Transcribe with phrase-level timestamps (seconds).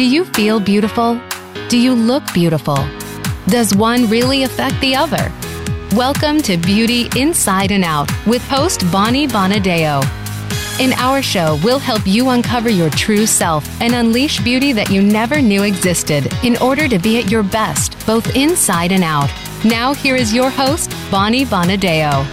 [0.00, 1.20] Do you feel beautiful?
[1.68, 2.78] Do you look beautiful?
[3.48, 5.30] Does one really affect the other?
[5.94, 10.02] Welcome to Beauty Inside and Out with host Bonnie Bonadeo.
[10.80, 15.02] In our show, we'll help you uncover your true self and unleash beauty that you
[15.02, 19.30] never knew existed in order to be at your best, both inside and out.
[19.66, 22.24] Now, here is your host, Bonnie Bonadeo.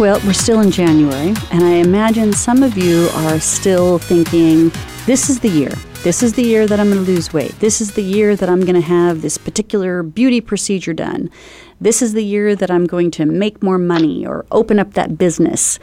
[0.00, 4.72] Well, we're still in January, and I imagine some of you are still thinking,
[5.06, 5.70] this is the year.
[6.02, 7.52] This is the year that I'm going to lose weight.
[7.60, 11.30] This is the year that I'm going to have this particular beauty procedure done
[11.82, 15.18] this is the year that I'm going to make more money or open up that
[15.18, 15.80] business.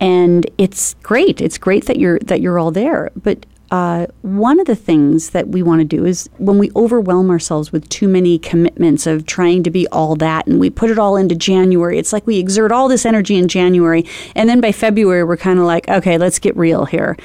[0.00, 1.40] And it's great.
[1.40, 3.10] It's great that you're that you're all there.
[3.14, 7.30] But uh, one of the things that we want to do is when we overwhelm
[7.30, 10.98] ourselves with too many commitments of trying to be all that and we put it
[10.98, 14.04] all into January, it's like we exert all this energy in January.
[14.34, 17.16] And then by February, we're kind of like, okay, let's get real here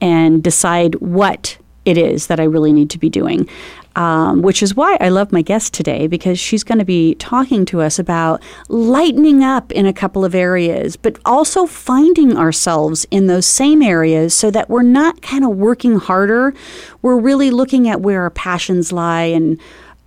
[0.00, 3.48] and decide what it is that I really need to be doing
[3.96, 7.64] um, which is why I love my guest today because she's going to be talking
[7.66, 13.26] to us about lightening up in a couple of areas, but also finding ourselves in
[13.26, 16.54] those same areas so that we're not kind of working harder.
[17.02, 19.60] We're really looking at where our passions lie and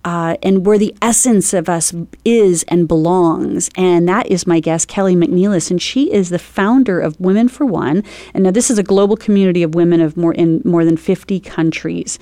[0.04, 1.92] uh, and where the essence of us
[2.24, 3.68] is and belongs.
[3.76, 7.66] And that is my guest, Kelly McNelis, and she is the founder of Women for
[7.66, 8.04] One.
[8.32, 11.40] And now this is a global community of women of more in more than 50
[11.40, 12.18] countries.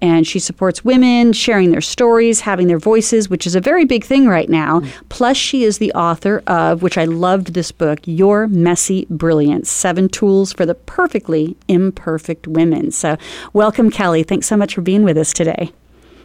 [0.00, 4.04] And she supports women sharing their stories, having their voices, which is a very big
[4.04, 4.80] thing right now.
[4.80, 5.06] Mm-hmm.
[5.08, 10.08] Plus, she is the author of, which I loved this book, Your Messy Brilliance Seven
[10.08, 12.90] Tools for the Perfectly Imperfect Women.
[12.90, 13.16] So,
[13.52, 14.22] welcome, Kelly.
[14.22, 15.72] Thanks so much for being with us today.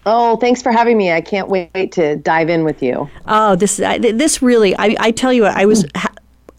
[0.06, 1.12] Oh, thanks for having me.
[1.12, 3.10] I can't wait to dive in with you.
[3.28, 5.86] Oh, this this really, I, I tell you, what, I was.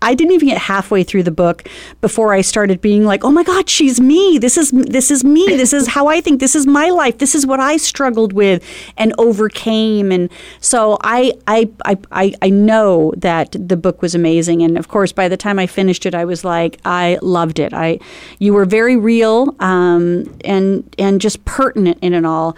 [0.04, 1.66] I didn't even get halfway through the book
[2.02, 4.36] before I started being like, "Oh my God, she's me.
[4.38, 5.46] This is this is me.
[5.46, 6.40] This is how I think.
[6.40, 7.18] This is my life.
[7.18, 8.62] This is what I struggled with
[8.98, 11.70] and overcame." And so I I
[12.12, 14.62] I I know that the book was amazing.
[14.62, 17.72] And of course, by the time I finished it, I was like, I loved it.
[17.72, 17.98] I
[18.38, 22.56] you were very real um, and and just pertinent in it all.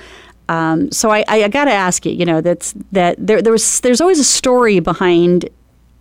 [0.48, 3.52] Um, so I, I, I got to ask you, you know, that's that there, there
[3.52, 5.48] was there's always a story behind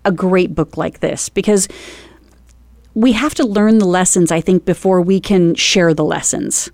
[0.04, 1.68] a great book like this because
[2.94, 4.32] we have to learn the lessons.
[4.32, 6.70] I think before we can share the lessons.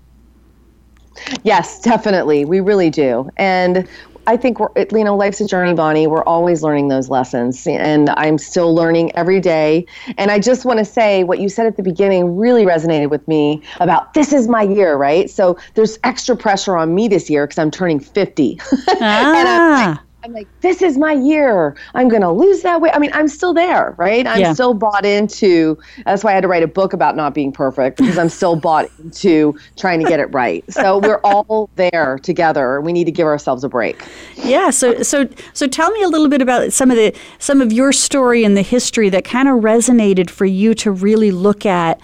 [1.44, 3.28] Yes, definitely, we really do.
[3.36, 3.88] And
[4.26, 6.06] I think we're, you know, life's a journey, Bonnie.
[6.06, 9.86] We're always learning those lessons, and I'm still learning every day.
[10.16, 13.26] And I just want to say what you said at the beginning really resonated with
[13.26, 15.28] me about this is my year, right?
[15.28, 18.60] So there's extra pressure on me this year because I'm turning 50.
[19.04, 20.02] Ah.
[20.24, 21.76] I'm like, this is my year.
[21.94, 22.92] I'm going to lose that weight.
[22.94, 24.26] I mean, I'm still there, right?
[24.26, 24.52] I'm yeah.
[24.52, 25.76] still bought into.
[26.04, 28.54] That's why I had to write a book about not being perfect because I'm still
[28.54, 30.64] bought into trying to get it right.
[30.72, 32.80] So we're all there together.
[32.80, 34.04] We need to give ourselves a break.
[34.36, 34.70] Yeah.
[34.70, 37.92] So so so tell me a little bit about some of the some of your
[37.92, 42.00] story and the history that kind of resonated for you to really look at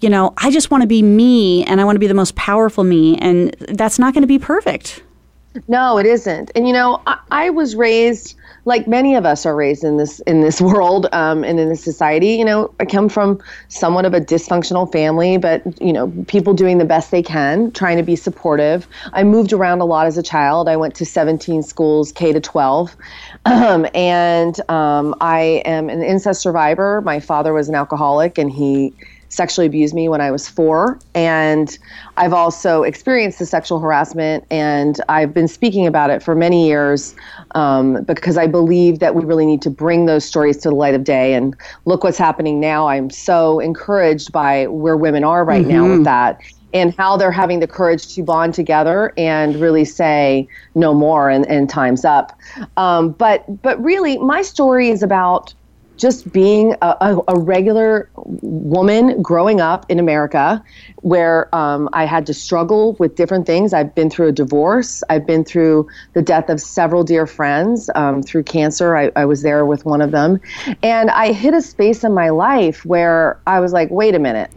[0.00, 2.34] you know, I just want to be me and I want to be the most
[2.34, 5.00] powerful me and that's not going to be perfect.
[5.68, 6.50] No, it isn't.
[6.54, 10.20] And you know, I, I, was raised like many of us are raised in this
[10.20, 12.34] in this world um, and in this society.
[12.34, 16.78] You know, I come from somewhat of a dysfunctional family, but you know, people doing
[16.78, 18.88] the best they can, trying to be supportive.
[19.12, 20.68] I moved around a lot as a child.
[20.68, 22.96] I went to 17 schools, K to 12,
[23.44, 27.02] um, and um, I am an incest survivor.
[27.02, 28.94] My father was an alcoholic, and he
[29.32, 30.98] sexually abused me when I was four.
[31.14, 31.78] And
[32.18, 37.14] I've also experienced the sexual harassment, and I've been speaking about it for many years
[37.54, 40.94] um, because I believe that we really need to bring those stories to the light
[40.94, 41.32] of day.
[41.32, 41.56] And
[41.86, 42.88] look what's happening now.
[42.88, 45.70] I'm so encouraged by where women are right mm-hmm.
[45.70, 46.02] now with mm-hmm.
[46.04, 46.40] that
[46.74, 51.46] and how they're having the courage to bond together and really say no more and,
[51.46, 52.38] and time's up.
[52.76, 55.54] Um, but but really, my story is about
[55.96, 60.62] just being a, a, a, regular woman growing up in America
[60.96, 63.72] where um, I had to struggle with different things.
[63.72, 68.22] I've been through a divorce, I've been through the death of several dear friends um,
[68.22, 68.96] through cancer.
[68.96, 70.40] I, I was there with one of them.
[70.82, 74.50] And I hit a space in my life where I was like, wait a minute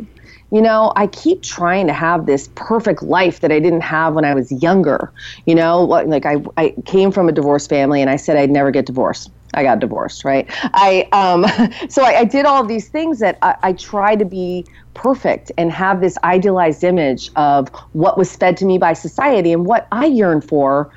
[0.56, 4.24] you know, I keep trying to have this perfect life that I didn't have when
[4.24, 5.12] I was younger.
[5.46, 8.72] You know, like I, I came from a divorced family and I said I'd never
[8.72, 9.30] get divorced.
[9.54, 10.48] I got divorced, right?
[10.64, 11.44] I um,
[11.90, 15.74] so I, I, did all these things that I, I try to be perfect and
[15.74, 20.06] have this idealized image of what was fed to me by society and what I
[20.06, 20.90] yearn for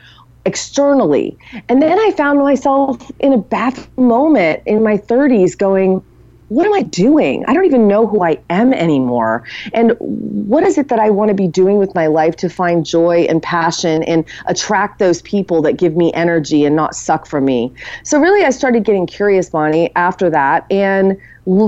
[0.45, 1.37] externally.
[1.69, 6.03] And then I found myself in a bathroom moment in my 30s going,
[6.49, 7.45] what am I doing?
[7.47, 9.45] I don't even know who I am anymore.
[9.73, 12.87] And what is it that I want to be doing with my life to find
[12.87, 17.45] joy and passion and attract those people that give me energy and not suck from
[17.45, 17.73] me?
[18.03, 21.19] So, really, I started getting curious, Bonnie, after that and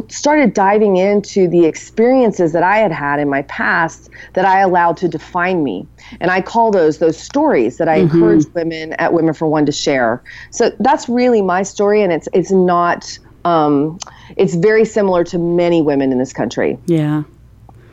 [0.08, 4.98] started diving into the experiences that I had had in my past that I allowed
[4.98, 5.86] to define me.
[6.20, 8.14] And I call those those stories that I mm-hmm.
[8.14, 10.22] encourage women at Women for One to share.
[10.50, 13.98] So that's really my story and it's it's not um,
[14.36, 16.78] it's very similar to many women in this country.
[16.86, 17.24] Yeah.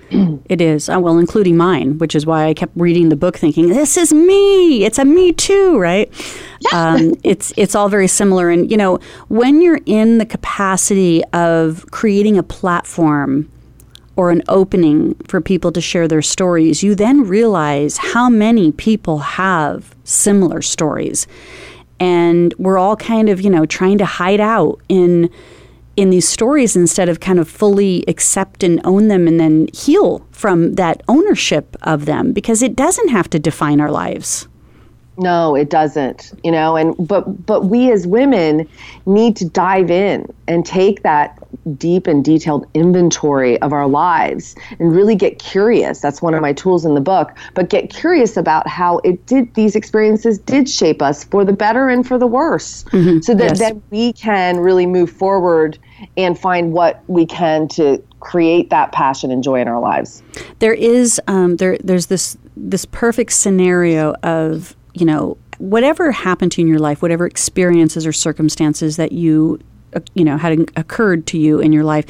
[0.46, 0.90] it is.
[0.90, 4.14] Uh, well, including mine, which is why I kept reading the book thinking, this is
[4.14, 4.86] me.
[4.86, 6.12] It's a me too, right?
[6.60, 6.94] Yeah.
[6.94, 8.50] Um, it's, it's all very similar.
[8.50, 13.52] And, you know, when you're in the capacity of creating a platform
[14.16, 19.20] or an opening for people to share their stories, you then realize how many people
[19.20, 21.28] have similar stories.
[22.00, 25.30] And we're all kind of, you know, trying to hide out in
[25.96, 30.26] in these stories instead of kind of fully accept and own them and then heal
[30.32, 34.48] from that ownership of them because it doesn't have to define our lives.
[35.18, 36.34] No, it doesn't.
[36.44, 38.68] You know, and but but we as women
[39.06, 41.38] need to dive in and take that
[41.78, 46.00] deep and detailed inventory of our lives and really get curious.
[46.00, 49.54] That's one of my tools in the book, but get curious about how it did
[49.56, 52.84] these experiences did shape us for the better and for the worse.
[52.86, 53.20] Mm-hmm.
[53.22, 53.60] So that yes.
[53.60, 55.78] then we can really move forward
[56.16, 60.24] and find what we can to create that passion and joy in our lives.
[60.60, 66.62] There is um, there there's this this perfect scenario of you know, whatever happened to
[66.62, 69.60] you in your life, whatever experiences or circumstances that you,
[69.96, 72.06] uh, you know, had occurred to you in your life,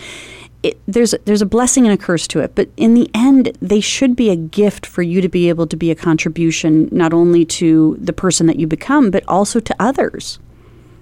[0.63, 2.55] it, there's there's a blessing and a curse to it.
[2.55, 5.77] But in the end, they should be a gift for you to be able to
[5.77, 10.39] be a contribution not only to the person that you become, but also to others.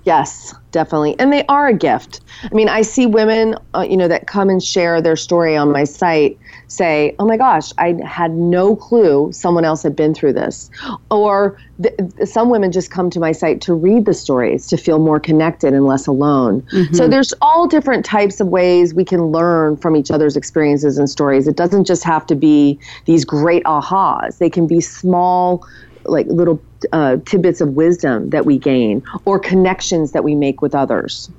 [0.06, 1.16] Yes, definitely.
[1.18, 2.22] And they are a gift.
[2.44, 5.72] I mean, I see women, uh, you know, that come and share their story on
[5.72, 6.38] my site
[6.68, 10.70] say, "Oh my gosh, I had no clue someone else had been through this."
[11.10, 15.00] Or th- some women just come to my site to read the stories to feel
[15.00, 16.62] more connected and less alone.
[16.72, 16.94] Mm-hmm.
[16.94, 21.10] So there's all different types of ways we can learn from each other's experiences and
[21.10, 21.48] stories.
[21.48, 24.38] It doesn't just have to be these great ahas.
[24.38, 25.66] They can be small
[26.08, 30.76] like little uh, tidbits of wisdom that we gain or connections that we make with
[30.76, 31.30] others.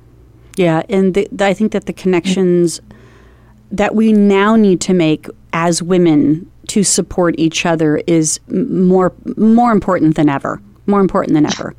[0.55, 2.81] Yeah, and the, I think that the connections
[3.71, 9.71] that we now need to make as women to support each other is more more
[9.71, 10.61] important than ever.
[10.85, 11.75] More important than ever.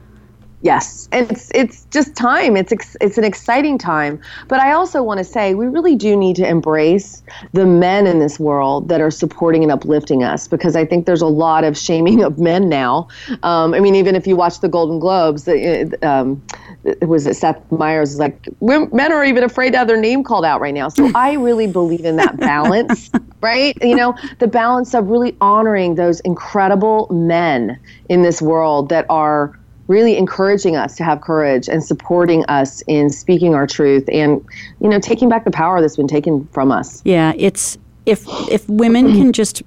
[0.61, 2.57] Yes, and it's it's just time.
[2.57, 4.21] It's ex- it's an exciting time.
[4.49, 7.23] But I also want to say we really do need to embrace
[7.53, 11.23] the men in this world that are supporting and uplifting us because I think there's
[11.23, 13.07] a lot of shaming of men now.
[13.45, 16.43] Um, I mean, even if you watch the Golden Globes, it, um,
[16.83, 20.45] it was Seth Meyers is like men are even afraid to have their name called
[20.45, 20.89] out right now.
[20.89, 23.77] So I really believe in that balance, right?
[23.81, 27.79] You know, the balance of really honoring those incredible men
[28.09, 29.58] in this world that are
[29.89, 34.45] really encouraging us to have courage and supporting us in speaking our truth and
[34.81, 37.03] you know taking back the power that's been taken from us.
[37.05, 37.77] Yeah it's
[38.07, 39.63] if if women can just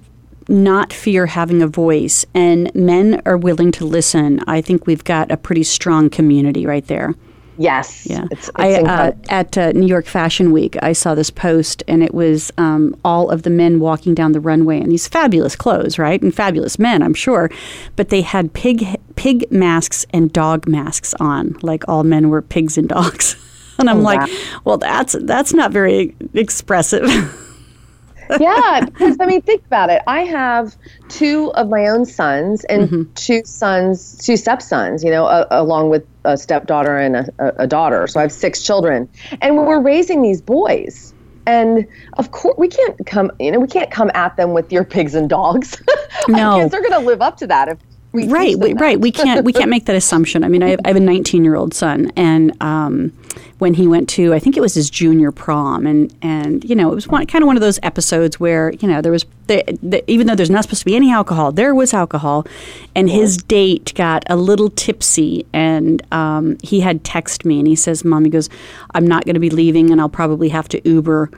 [0.48, 5.30] not fear having a voice and men are willing to listen i think we've got
[5.30, 7.14] a pretty strong community right there
[7.58, 8.06] Yes.
[8.06, 8.24] Yeah.
[8.30, 12.02] It's, it's I, uh, at uh, New York Fashion Week, I saw this post, and
[12.02, 15.98] it was um, all of the men walking down the runway in these fabulous clothes,
[15.98, 16.20] right?
[16.22, 17.50] And fabulous men, I'm sure.
[17.96, 22.78] But they had pig pig masks and dog masks on, like all men were pigs
[22.78, 23.36] and dogs.
[23.78, 24.60] and I'm oh, like, wow.
[24.64, 27.06] well, that's that's not very expressive.
[28.40, 30.02] yeah, because I mean, think about it.
[30.06, 30.74] I have
[31.22, 33.12] two of my own sons and mm-hmm.
[33.14, 35.04] two sons, two stepsons.
[35.04, 38.06] You know, uh, along with a stepdaughter and a, a daughter.
[38.06, 39.08] So I have six children,
[39.40, 41.14] and we're raising these boys.
[41.44, 43.30] And of course, we can't come.
[43.38, 45.80] You know, we can't come at them with your pigs and dogs.
[46.28, 47.78] No, kids are going to live up to that if
[48.12, 49.00] we right, we, right.
[49.00, 50.44] We can't we can't make that assumption.
[50.44, 53.10] I mean, I have, I have a 19 year old son, and um,
[53.58, 56.92] when he went to, I think it was his junior prom, and and you know,
[56.92, 59.64] it was one, kind of one of those episodes where you know there was the,
[59.82, 62.46] the, even though there's not supposed to be any alcohol, there was alcohol,
[62.94, 67.76] and his date got a little tipsy, and um, he had texted me, and he
[67.76, 68.50] says, "Mom," he goes,
[68.94, 71.30] "I'm not going to be leaving, and I'll probably have to Uber."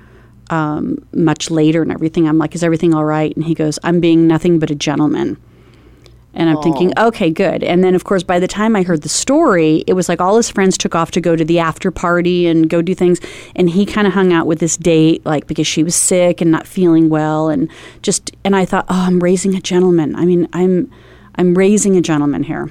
[0.51, 2.29] Um, much later and everything.
[2.29, 3.35] I'm like, is everything all right?
[3.35, 5.39] And he goes, I'm being nothing but a gentleman.
[6.35, 6.63] And I'm oh.
[6.63, 7.63] thinking, okay, good.
[7.63, 10.37] And then, of course, by the time I heard the story, it was like all
[10.37, 13.21] his friends took off to go to the after party and go do things.
[13.55, 16.51] And he kind of hung out with this date, like because she was sick and
[16.51, 17.49] not feeling well.
[17.49, 17.71] And
[18.03, 20.17] just, and I thought, oh, I'm raising a gentleman.
[20.17, 20.91] I mean, I'm,
[21.37, 22.71] I'm raising a gentleman here.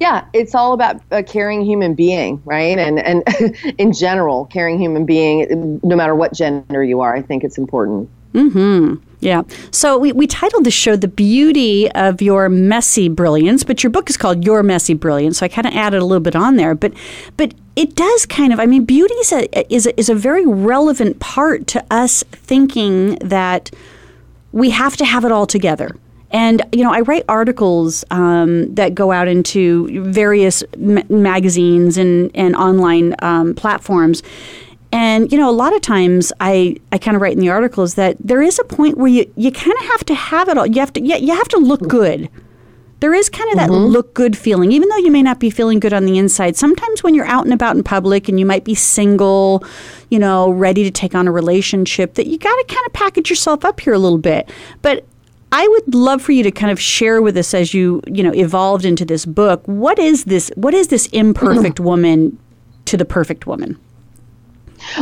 [0.00, 2.78] yeah, it's all about a caring human being, right?
[2.78, 3.22] And and
[3.78, 8.08] in general, caring human being, no matter what gender you are, I think it's important.
[8.32, 8.96] Hmm.
[9.24, 9.44] Yeah.
[9.70, 14.10] So we, we titled the show "The Beauty of Your Messy Brilliance," but your book
[14.10, 16.74] is called "Your Messy Brilliance," so I kind of added a little bit on there.
[16.74, 16.92] But
[17.38, 18.60] but it does kind of.
[18.60, 23.14] I mean, beauty is a is a, is a very relevant part to us thinking
[23.22, 23.70] that
[24.52, 25.96] we have to have it all together.
[26.30, 32.30] And you know, I write articles um, that go out into various ma- magazines and
[32.34, 34.22] and online um, platforms.
[34.94, 37.94] And you know, a lot of times I, I kind of write in the articles
[37.94, 40.68] that there is a point where you, you kind of have to have it all.
[40.68, 42.30] You have to yeah, you have to look good.
[43.00, 43.92] There is kind of that mm-hmm.
[43.92, 46.54] look good feeling, even though you may not be feeling good on the inside.
[46.56, 49.64] Sometimes when you're out and about in public and you might be single,
[50.10, 53.28] you know, ready to take on a relationship, that you got to kind of package
[53.28, 54.48] yourself up here a little bit.
[54.80, 55.04] But
[55.50, 58.32] I would love for you to kind of share with us as you, you know,
[58.32, 59.66] evolved into this book.
[59.66, 60.52] What is this?
[60.54, 62.38] What is this imperfect woman
[62.84, 63.76] to the perfect woman?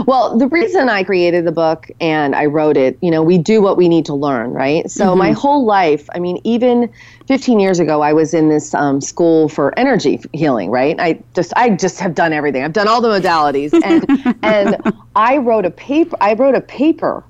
[0.07, 3.61] Well, the reason I created the book and I wrote it, you know, we do
[3.61, 4.91] what we need to learn, right?
[4.91, 5.19] So mm-hmm.
[5.19, 6.93] my whole life, I mean, even
[7.29, 10.99] 15 years ago, I was in this um, school for energy healing, right?
[10.99, 12.65] I just, I just have done everything.
[12.65, 16.17] I've done all the modalities, and and I wrote a paper.
[16.21, 17.25] I wrote a paper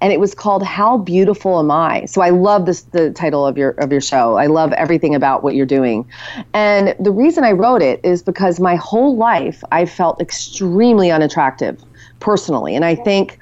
[0.00, 3.58] and it was called how beautiful am i so i love this the title of
[3.58, 6.08] your of your show i love everything about what you're doing
[6.54, 11.82] and the reason i wrote it is because my whole life i felt extremely unattractive
[12.26, 12.74] personally.
[12.74, 13.38] And I think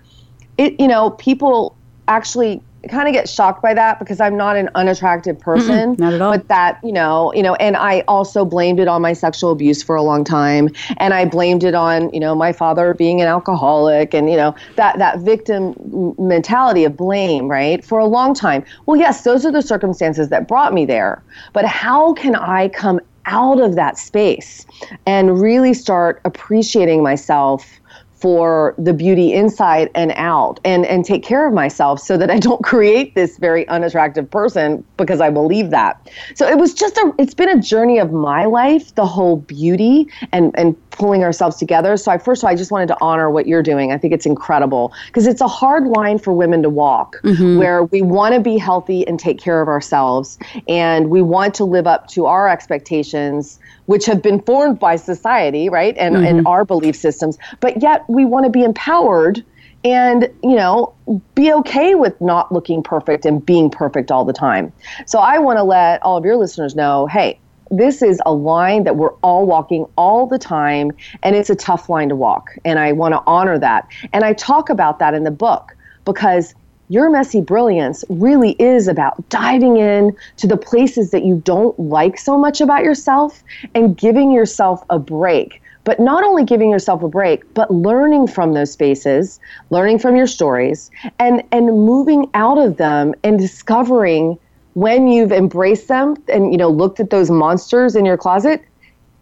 [0.59, 1.75] it, you know, people
[2.07, 2.61] actually
[2.91, 5.97] kind of get shocked by that because I'm not an unattractive person.
[5.97, 6.33] Mm-mm, not at all.
[6.33, 9.83] But that, you know, you know, and I also blamed it on my sexual abuse
[9.83, 10.69] for a long time.
[10.99, 14.55] And I blamed it on, you know, my father being an alcoholic and, you know,
[14.76, 15.75] that that victim
[16.19, 17.83] mentality of blame, right?
[17.83, 18.67] For a long time.
[18.85, 21.23] Well, yes, those are the circumstances that brought me there.
[21.55, 24.67] But how can I come out of that space
[25.07, 27.81] and really start appreciating myself
[28.25, 32.38] for the beauty inside and out and and take care of myself so that I
[32.38, 36.11] don't create this very unattractive person because I believe that.
[36.35, 40.09] So it was just a it's been a journey of my life, the whole beauty
[40.33, 41.99] and and pulling ourselves together.
[41.99, 43.93] So I first of all I just wanted to honor what you're doing.
[43.93, 47.59] I think it's incredible because it's a hard line for women to walk mm-hmm.
[47.59, 51.64] where we want to be healthy and take care of ourselves and we want to
[51.66, 55.97] live up to our expectations which have been formed by society, right?
[55.99, 56.25] And, mm-hmm.
[56.25, 57.38] and our belief systems.
[57.61, 59.45] But yet we want to be empowered
[59.85, 60.95] and, you know,
[61.35, 64.73] be okay with not looking perfect and being perfect all the time.
[65.07, 67.38] So I want to let all of your listeners know hey,
[67.71, 71.88] this is a line that we're all walking all the time, and it's a tough
[71.88, 72.50] line to walk.
[72.64, 73.88] And I want to honor that.
[74.12, 76.55] And I talk about that in the book because
[76.88, 82.19] your messy brilliance really is about diving in to the places that you don't like
[82.19, 83.43] so much about yourself
[83.75, 85.62] and giving yourself a break.
[85.85, 89.38] But not only giving yourself a break, but learning from those spaces,
[89.69, 94.38] learning from your stories, and, and moving out of them and discovering
[94.75, 98.62] when you've embraced them and you know looked at those monsters in your closet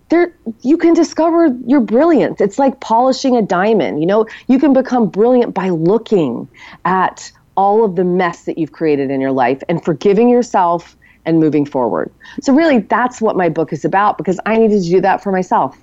[0.08, 4.72] there you can discover your brilliance it's like polishing a diamond you know you can
[4.72, 6.48] become brilliant by looking
[6.84, 11.38] at all of the mess that you've created in your life and forgiving yourself and
[11.38, 12.10] moving forward.
[12.40, 15.30] So, really, that's what my book is about because I needed to do that for
[15.32, 15.78] myself.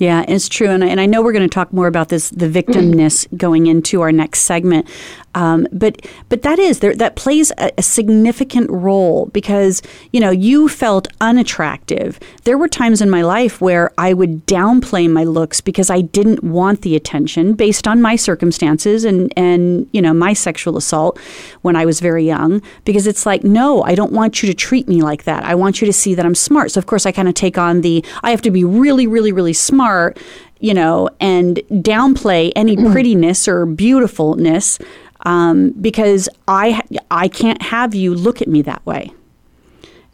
[0.00, 0.70] Yeah, it's true.
[0.70, 3.66] And I, and I know we're going to talk more about this, the victimness going
[3.66, 4.88] into our next segment.
[5.34, 9.80] Um, but but that is there that plays a, a, significant role because
[10.12, 12.18] you know you felt unattractive.
[12.42, 16.42] There were times in my life where I would downplay my looks because I didn't
[16.42, 21.16] want the attention based on my circumstances and and you know my sexual assault
[21.62, 22.60] when I was very young.
[22.84, 25.44] Because it's like no, I don't want you to treat me like that.
[25.44, 26.72] I want you to see that I'm smart.
[26.72, 29.30] So of course I kind of take on the I have to be really really
[29.30, 30.18] really smart
[30.60, 34.78] you know, and downplay any prettiness or beautifulness
[35.22, 39.12] um, because I I can't have you look at me that way.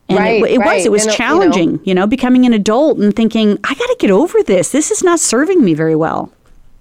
[0.08, 0.76] And right, it, it right.
[0.76, 3.86] was it was challenging, you know, you know, becoming an adult and thinking I got
[3.86, 4.70] to get over this.
[4.70, 6.32] This is not serving me very well.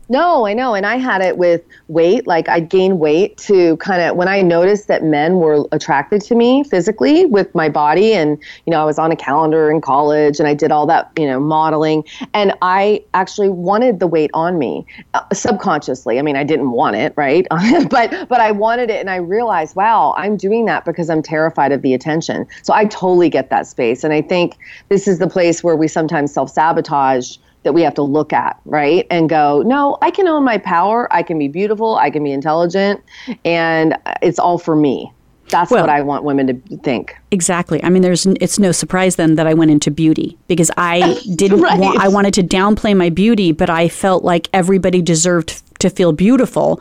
[0.07, 0.75] No, I know.
[0.75, 2.27] And I had it with weight.
[2.27, 6.35] Like I'd gain weight to kind of, when I noticed that men were attracted to
[6.35, 8.13] me physically with my body.
[8.13, 11.11] And, you know, I was on a calendar in college and I did all that,
[11.17, 12.03] you know, modeling.
[12.33, 14.85] And I actually wanted the weight on me
[15.15, 16.19] uh, subconsciously.
[16.19, 17.47] I mean, I didn't want it, right?
[17.89, 18.99] but, but I wanted it.
[18.99, 22.45] And I realized, wow, I'm doing that because I'm terrified of the attention.
[22.61, 24.03] So I totally get that space.
[24.03, 24.57] And I think
[24.89, 28.57] this is the place where we sometimes self sabotage that we have to look at,
[28.63, 29.05] right?
[29.11, 31.11] And go, no, I can own my power.
[31.13, 31.95] I can be beautiful.
[31.97, 33.03] I can be intelligent.
[33.43, 35.11] And it's all for me.
[35.49, 37.15] That's Well- what I want women to think.
[37.31, 37.83] Exactly.
[37.83, 41.61] I mean, there's it's no surprise then that I went into beauty because I didn't
[41.61, 41.79] Right.
[41.79, 46.13] want, I wanted to downplay my beauty, but I felt like everybody deserved to feel
[46.13, 46.79] beautiful.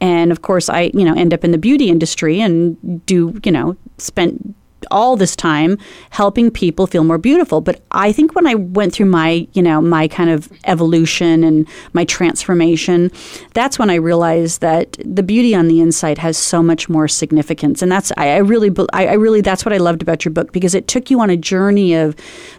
[0.00, 2.76] And of course, I you know end up in the beauty industry and
[3.06, 4.54] do you know spent
[4.90, 5.78] all this time
[6.10, 7.60] helping people feel more beautiful.
[7.60, 11.68] But I think when I went through my you know my kind of evolution and
[11.92, 13.10] my transformation,
[13.54, 17.82] that's when I realized that the beauty on the inside has so much more significance.
[17.82, 20.52] And that's I, I really I, I really that's what I loved about your book
[20.52, 22.16] because it took you on a journey of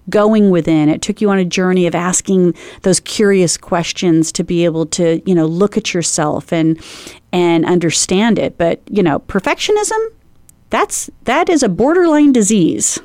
[0.10, 0.90] going within.
[0.90, 5.22] It took you on a journey of asking those curious questions to be able to
[5.26, 6.80] you know look at yourself and
[7.32, 8.58] and understand it.
[8.58, 10.00] But you know perfectionism.
[10.70, 13.00] That's that is a borderline disease.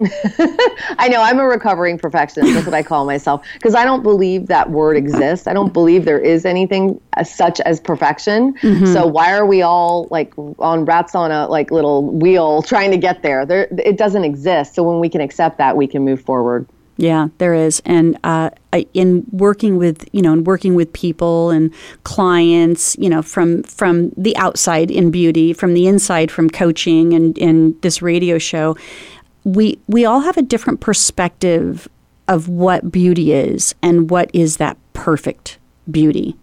[0.98, 2.54] I know I'm a recovering perfectionist.
[2.54, 5.46] That's what I call myself because I don't believe that word exists.
[5.46, 8.54] I don't believe there is anything as such as perfection.
[8.54, 8.86] Mm-hmm.
[8.86, 12.96] So why are we all like on rats on a like little wheel trying to
[12.96, 13.44] get there?
[13.44, 14.74] There, it doesn't exist.
[14.74, 16.66] So when we can accept that, we can move forward.
[17.00, 18.50] Yeah, there is, and uh,
[18.92, 21.72] in working with you know, in working with people and
[22.04, 27.38] clients, you know, from from the outside in beauty, from the inside from coaching and
[27.38, 28.76] in this radio show,
[29.44, 31.88] we we all have a different perspective
[32.28, 35.56] of what beauty is and what is that perfect
[35.90, 36.36] beauty.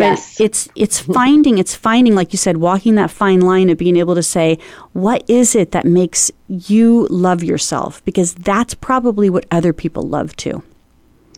[0.00, 0.40] But Yes.
[0.40, 4.14] it's it's finding it's finding like you said walking that fine line of being able
[4.14, 4.58] to say
[4.94, 10.34] what is it that makes you love yourself because that's probably what other people love
[10.36, 10.62] too.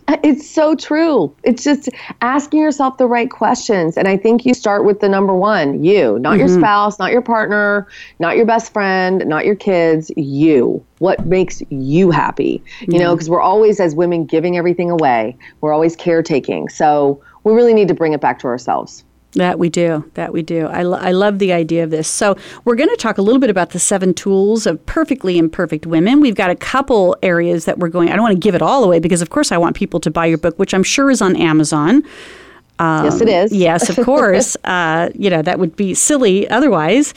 [0.07, 1.35] Uh, it's so true.
[1.43, 1.89] It's just
[2.21, 3.97] asking yourself the right questions.
[3.97, 6.61] And I think you start with the number one you, not your mm-hmm.
[6.61, 7.89] spouse, not your partner,
[8.21, 10.85] not your best friend, not your kids, you.
[10.99, 12.63] What makes you happy?
[12.81, 16.69] You know, because we're always, as women, giving everything away, we're always caretaking.
[16.69, 19.05] So we really need to bring it back to ourselves.
[19.35, 20.05] That we do.
[20.13, 20.67] That we do.
[20.67, 22.07] I, lo- I love the idea of this.
[22.07, 25.87] So, we're going to talk a little bit about the seven tools of perfectly imperfect
[25.87, 26.21] women.
[26.21, 28.85] We've got a couple areas that we're going, I don't want to give it all
[28.85, 31.23] away because, of course, I want people to buy your book, which I'm sure is
[31.23, 32.03] on Amazon.
[32.79, 33.53] yes, it is.
[33.55, 34.55] Yes, of course.
[34.65, 37.15] uh, you know, that would be silly otherwise.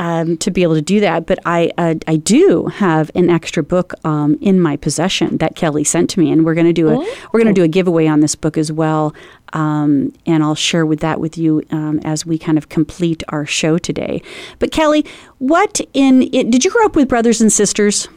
[0.00, 3.64] Um, to be able to do that, but I uh, I do have an extra
[3.64, 6.88] book um, in my possession that Kelly sent to me, and we're going to do
[6.88, 6.94] a
[7.32, 9.12] we're going to do a giveaway on this book as well,
[9.52, 13.46] um, and I'll share with that with you um, as we kind of complete our
[13.46, 14.22] show today.
[14.58, 15.04] But Kelly,
[15.38, 18.08] what in it, did you grow up with brothers and sisters?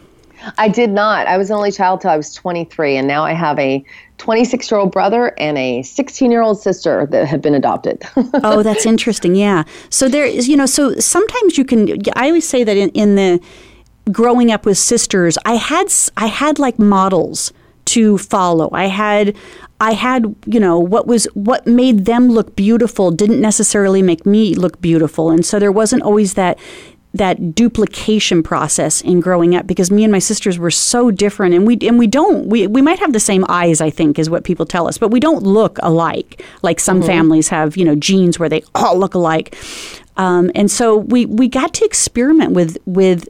[0.57, 1.27] I did not.
[1.27, 3.83] I was an only child till I was 23, and now I have a
[4.17, 8.01] 26 year old brother and a 16 year old sister that have been adopted.
[8.43, 9.35] oh, that's interesting.
[9.35, 9.63] Yeah.
[9.89, 11.97] So there is, you know, so sometimes you can.
[12.15, 13.39] I always say that in, in the
[14.11, 17.51] growing up with sisters, I had I had like models
[17.91, 18.69] to follow.
[18.71, 19.35] I had
[19.79, 24.53] I had you know what was what made them look beautiful didn't necessarily make me
[24.55, 26.57] look beautiful, and so there wasn't always that
[27.13, 31.53] that duplication process in growing up because me and my sisters were so different.
[31.53, 34.29] And we and we don't we, we might have the same eyes I think is
[34.29, 36.43] what people tell us but we don't look alike.
[36.61, 39.57] Like some families have you know genes where they all look alike.
[40.17, 43.27] Um, and so we we got to experiment with with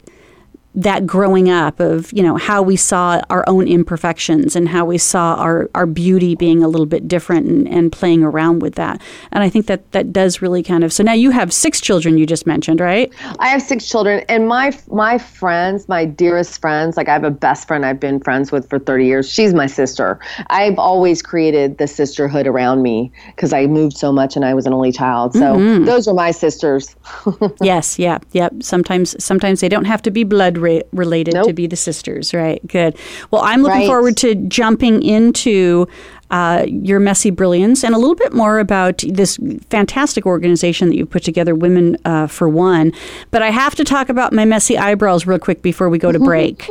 [0.73, 4.97] that growing up of you know how we saw our own imperfections and how we
[4.97, 9.01] saw our, our beauty being a little bit different and, and playing around with that
[9.31, 12.17] and i think that that does really kind of so now you have six children
[12.17, 16.97] you just mentioned right I have six children, and my my friends, my dearest friends,
[16.97, 19.29] like I have a best friend I've been friends with for 30 years.
[19.31, 20.19] She's my sister.
[20.47, 24.65] I've always created the sisterhood around me because I moved so much and I was
[24.65, 25.33] an only child.
[25.33, 25.85] So Mm-hmm.
[25.85, 26.95] those are my sisters.
[27.61, 31.67] yes yeah yep sometimes sometimes they don't have to be blood ra- related to be
[31.67, 32.65] the sisters right?
[32.67, 32.95] Good.
[33.31, 33.87] Well i'm looking Right.
[33.87, 35.87] forward to jumping into
[36.29, 39.37] uh, your messy brilliance and a little bit more about this
[39.69, 42.93] fantastic organization that you've put together women uh, for one.
[43.31, 46.19] But i have to talk about my messy eyebrows real quick before we go to
[46.31, 46.67] break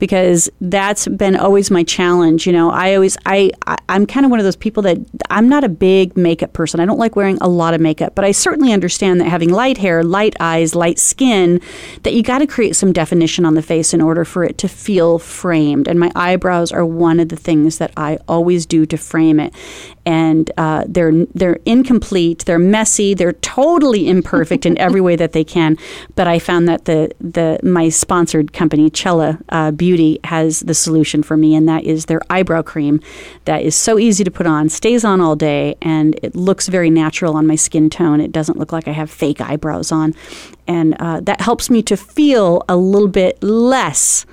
[0.00, 2.46] because that's been always my challenge.
[2.46, 4.98] You know, I always I, I I'm kind of one of those people that
[5.30, 6.80] I'm not a big makeup person.
[6.80, 9.78] I don't like wearing a lot of makeup, but I certainly understand that having light
[9.78, 11.60] hair, light eyes, light skin,
[12.02, 14.68] that you got to create some definition on the face in order for it to
[14.68, 15.86] feel framed.
[15.86, 19.54] And my eyebrows are one of the things that I always do to frame it.
[20.06, 25.44] And uh, they're they're incomplete, they're messy, they're totally imperfect in every way that they
[25.44, 25.76] can.
[26.14, 31.22] But I found that the the my sponsored company Cella uh, Beauty has the solution
[31.22, 33.00] for me, and that is their eyebrow cream.
[33.44, 36.90] That is so easy to put on, stays on all day, and it looks very
[36.90, 38.20] natural on my skin tone.
[38.20, 40.14] It doesn't look like I have fake eyebrows on,
[40.66, 44.24] and uh, that helps me to feel a little bit less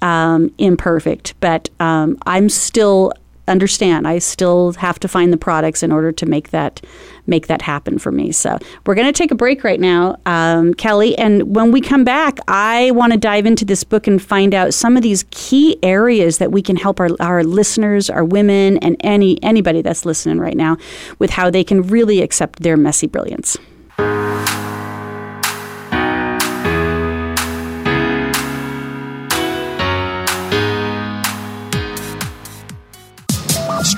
[0.00, 1.34] um, imperfect.
[1.40, 3.12] But um, I'm still
[3.48, 4.06] understand.
[4.06, 6.80] I still have to find the products in order to make that
[7.26, 8.32] make that happen for me.
[8.32, 11.16] So we're going to take a break right now, um, Kelly.
[11.18, 14.72] And when we come back, I want to dive into this book and find out
[14.72, 18.96] some of these key areas that we can help our, our listeners, our women, and
[19.00, 20.76] any anybody that's listening right now
[21.18, 23.58] with how they can really accept their messy brilliance.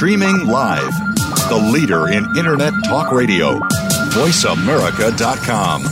[0.00, 0.94] Streaming live,
[1.50, 3.58] the leader in Internet Talk Radio,
[4.14, 5.84] VoiceAmerica.com.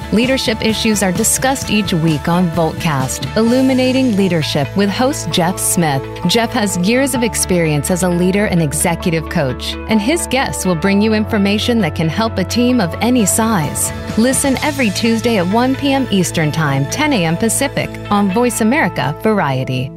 [0.11, 6.03] Leadership issues are discussed each week on Voltcast, Illuminating Leadership with host Jeff Smith.
[6.27, 10.75] Jeff has years of experience as a leader and executive coach, and his guests will
[10.75, 13.89] bring you information that can help a team of any size.
[14.17, 16.05] Listen every Tuesday at 1 p.m.
[16.11, 17.37] Eastern Time, 10 a.m.
[17.37, 19.89] Pacific on Voice America Variety.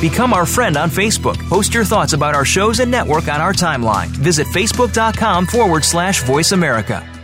[0.00, 1.36] Become our friend on Facebook.
[1.48, 4.06] Post your thoughts about our shows and network on our timeline.
[4.06, 7.17] Visit facebook.com forward slash voice America.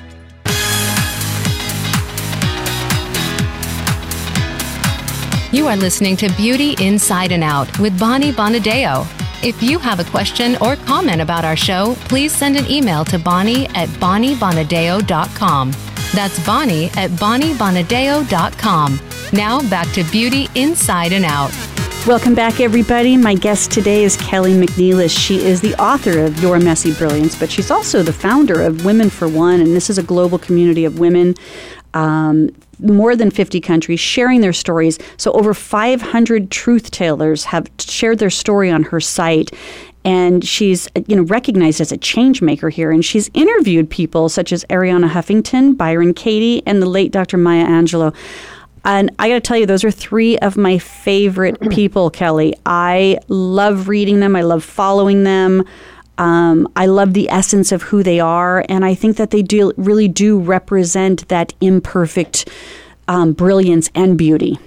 [5.54, 9.06] You are listening to Beauty Inside and Out with Bonnie Bonadeo.
[9.44, 13.20] If you have a question or comment about our show, please send an email to
[13.20, 15.70] Bonnie at BonnieBonadeo.com.
[16.12, 19.00] That's Bonnie at BonnieBonadeo.com.
[19.32, 21.52] Now back to Beauty Inside and Out.
[22.04, 23.16] Welcome back, everybody.
[23.16, 25.16] My guest today is Kelly McNelis.
[25.16, 29.08] She is the author of Your Messy Brilliance, but she's also the founder of Women
[29.08, 31.36] for One, and this is a global community of women.
[31.94, 34.98] Um, more than 50 countries sharing their stories.
[35.16, 39.50] So, over 500 truth tellers have shared their story on her site
[40.04, 44.52] and she's you know recognized as a change maker here and she's interviewed people such
[44.52, 48.14] as arianna huffington byron katie and the late dr maya angelou
[48.84, 52.54] and I got to tell you, those are three of my favorite people, Kelly.
[52.66, 54.36] I love reading them.
[54.36, 55.64] I love following them.
[56.18, 59.72] Um, I love the essence of who they are, and I think that they do
[59.76, 62.48] really do represent that imperfect
[63.08, 64.58] um, brilliance and beauty.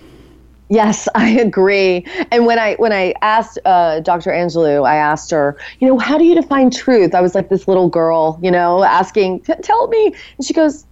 [0.69, 2.05] Yes, I agree.
[2.31, 4.31] And when I when I asked uh, Dr.
[4.31, 7.15] Angelou, I asked her, you know, how do you define truth?
[7.15, 10.13] I was like this little girl, you know, asking, tell me.
[10.37, 10.85] And she goes,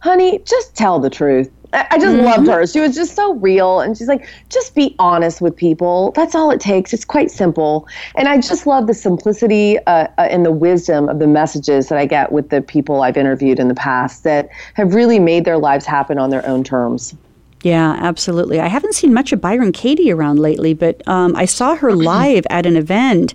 [0.00, 1.50] honey, just tell the truth.
[1.72, 2.24] I just mm-hmm.
[2.24, 2.66] loved her.
[2.66, 3.80] She was just so real.
[3.80, 6.12] And she's like, just be honest with people.
[6.12, 6.92] That's all it takes.
[6.92, 7.86] It's quite simple.
[8.16, 11.98] And I just love the simplicity uh, uh, and the wisdom of the messages that
[11.98, 15.58] I get with the people I've interviewed in the past that have really made their
[15.58, 17.14] lives happen on their own terms.
[17.62, 18.58] Yeah, absolutely.
[18.58, 22.46] I haven't seen much of Byron Katie around lately, but um, I saw her live
[22.48, 23.34] at an event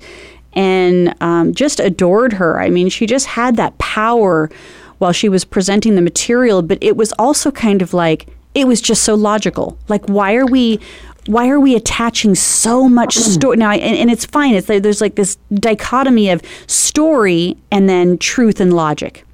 [0.53, 2.59] and um, just adored her.
[2.59, 4.49] I mean, she just had that power
[4.97, 8.81] while she was presenting the material, but it was also kind of like it was
[8.81, 9.77] just so logical.
[9.87, 10.79] Like, why are we?
[11.27, 13.71] Why are we attaching so much story now?
[13.71, 14.53] And, and it's fine.
[14.53, 19.25] It's like, there's like this dichotomy of story and then truth and logic.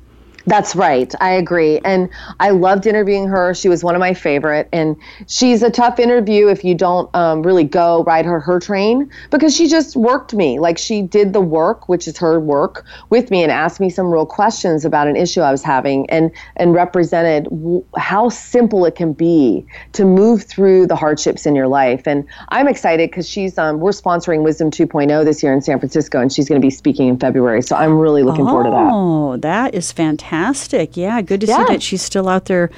[0.46, 1.14] That's right.
[1.22, 1.80] I agree.
[1.86, 3.54] And I loved interviewing her.
[3.54, 4.68] She was one of my favorite.
[4.72, 4.96] And
[5.28, 9.56] she's a tough interview if you don't um, really go ride her her train because
[9.56, 10.60] she just worked me.
[10.60, 14.12] Like she did the work, which is her work, with me and asked me some
[14.12, 18.96] real questions about an issue I was having and and represented w- how simple it
[18.96, 22.08] can be to move through the hardships in your life.
[22.08, 26.20] And I'm excited because she's um, we're sponsoring Wisdom 2.0 this year in San Francisco,
[26.20, 27.62] and she's going to be speaking in February.
[27.62, 28.90] So I'm really looking oh, forward to that.
[28.92, 30.98] Oh, that is fantastic fantastic.
[30.98, 31.58] Yeah, good to yeah.
[31.58, 32.70] see that she's still out there.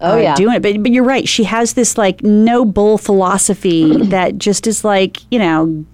[0.00, 0.62] Oh uh, yeah, doing it.
[0.62, 1.28] But but you're right.
[1.28, 5.84] She has this like no bull philosophy that just is like you know,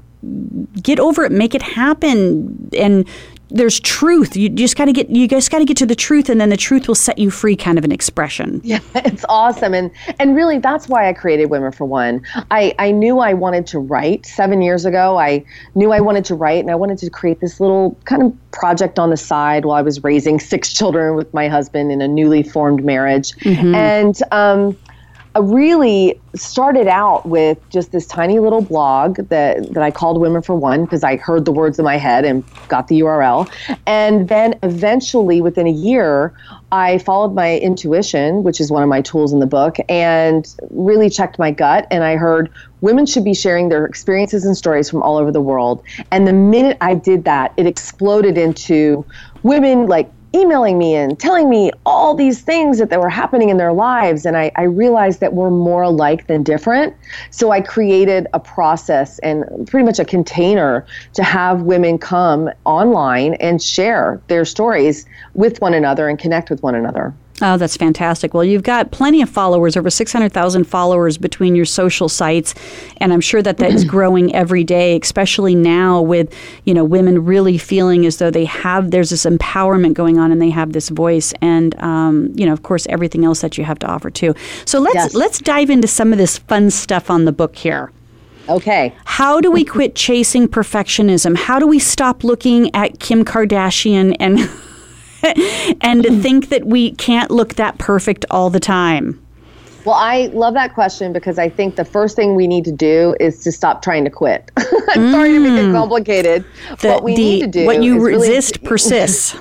[0.82, 3.06] get over it, make it happen, and
[3.52, 4.36] there's truth.
[4.36, 6.48] You just got to get you just got to get to the truth, and then
[6.48, 7.56] the truth will set you free.
[7.56, 8.60] Kind of an expression.
[8.64, 12.22] Yeah, it's awesome, and and really that's why I created Women for One.
[12.50, 15.18] I I knew I wanted to write seven years ago.
[15.18, 18.50] I knew I wanted to write, and I wanted to create this little kind of
[18.52, 22.08] project on the side while I was raising six children with my husband in a
[22.08, 23.74] newly formed marriage, mm-hmm.
[23.74, 24.76] and um,
[25.40, 30.54] really started out with just this tiny little blog that, that I called Women for
[30.54, 33.50] One because I heard the words in my head and got the URL.
[33.86, 36.34] And then eventually, within a year,
[36.70, 41.10] I followed my intuition, which is one of my tools in the book, and really
[41.10, 41.86] checked my gut.
[41.90, 45.40] And I heard women should be sharing their experiences and stories from all over the
[45.40, 45.82] world.
[46.10, 49.04] And the minute I did that, it exploded into
[49.42, 53.56] women like emailing me and telling me all these things that, that were happening in
[53.56, 54.24] their lives.
[54.24, 56.94] And I, I realized that we're more alike than different.
[57.30, 63.34] So I created a process and pretty much a container to have women come online
[63.34, 67.12] and share their stories with one another and connect with one another.
[67.44, 68.34] Oh, that's fantastic.
[68.34, 72.54] Well, you've got plenty of followers, over 600,000 followers between your social sites,
[72.98, 76.32] and I'm sure that that's growing every day, especially now with,
[76.64, 80.40] you know, women really feeling as though they have, there's this empowerment going on and
[80.40, 83.78] they have this voice and, um, you know, of course, everything else that you have
[83.80, 84.36] to offer too.
[84.64, 85.14] So let's, yes.
[85.14, 87.90] let's dive into some of this fun stuff on the book here.
[88.48, 88.94] Okay.
[89.04, 91.36] How do we quit chasing perfectionism?
[91.36, 94.38] How do we stop looking at Kim Kardashian and
[95.80, 99.18] and to think that we can't look that perfect all the time?
[99.84, 103.16] Well, I love that question because I think the first thing we need to do
[103.18, 104.50] is to stop trying to quit.
[104.56, 105.10] I'm mm.
[105.10, 105.74] sorry to make it mm.
[105.74, 106.44] complicated.
[106.80, 109.36] The, what we the, need to do what you resist really, persists.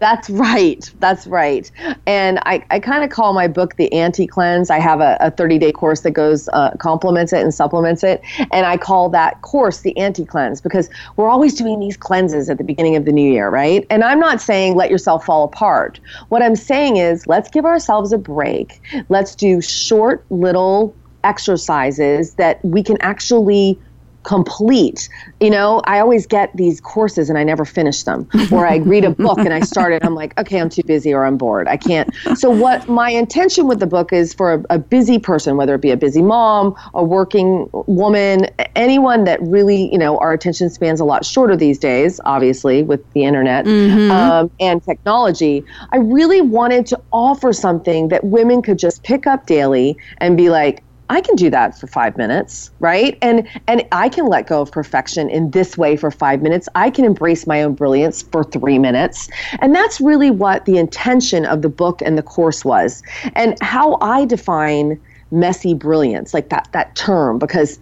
[0.00, 0.90] That's right.
[0.98, 1.70] That's right.
[2.06, 4.70] And I, I kind of call my book the anti cleanse.
[4.70, 8.22] I have a, a 30 day course that goes, uh, complements it and supplements it.
[8.50, 12.56] And I call that course the anti cleanse because we're always doing these cleanses at
[12.56, 13.86] the beginning of the new year, right?
[13.90, 16.00] And I'm not saying let yourself fall apart.
[16.30, 18.80] What I'm saying is let's give ourselves a break.
[19.10, 23.78] Let's do short little exercises that we can actually
[24.30, 25.08] complete.
[25.40, 28.28] You know, I always get these courses and I never finish them.
[28.52, 31.12] Or I read a book and I start it, I'm like, okay, I'm too busy
[31.12, 31.66] or I'm bored.
[31.66, 32.08] I can't.
[32.36, 35.80] So, what my intention with the book is for a, a busy person, whether it
[35.80, 41.00] be a busy mom, a working woman, anyone that really, you know, our attention spans
[41.00, 44.12] a lot shorter these days, obviously, with the internet mm-hmm.
[44.12, 45.64] um, and technology.
[45.90, 50.50] I really wanted to offer something that women could just pick up daily and be
[50.50, 53.18] like, I can do that for 5 minutes, right?
[53.20, 56.68] And and I can let go of perfection in this way for 5 minutes.
[56.76, 59.28] I can embrace my own brilliance for 3 minutes.
[59.58, 63.02] And that's really what the intention of the book and the course was.
[63.34, 65.00] And how I define
[65.32, 67.78] messy brilliance, like that that term because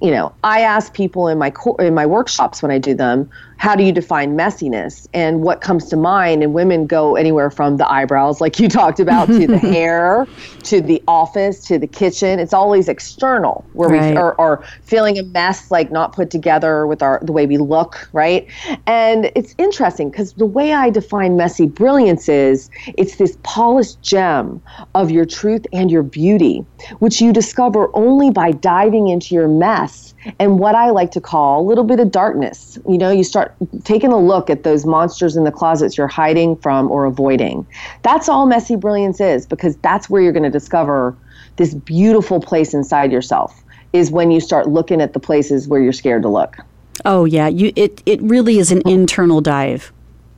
[0.00, 3.28] you know, I ask people in my co- in my workshops when I do them,
[3.58, 5.06] how do you define messiness?
[5.12, 9.00] And what comes to mind and women go anywhere from the eyebrows like you talked
[9.00, 10.26] about to the hair
[10.64, 12.38] to the office to the kitchen.
[12.38, 14.12] It's always external where right.
[14.12, 17.58] we are, are feeling a mess like not put together with our the way we
[17.58, 18.48] look right?
[18.86, 24.62] And it's interesting because the way i define messy brilliance is it's this polished gem
[24.94, 26.64] of your truth and your beauty
[26.98, 31.60] which you discover only by diving into your mess and what I like to call
[31.60, 32.78] a little bit of darkness.
[32.88, 36.56] You know, you start taking a look at those monsters in the closets you're hiding
[36.56, 37.66] from or avoiding.
[38.02, 41.16] That's all messy brilliance is because that's where you're going to discover
[41.56, 43.62] this beautiful place inside yourself
[43.92, 46.56] is when you start looking at the places where you're scared to look.
[47.04, 49.92] Oh yeah, you it it really is an internal dive.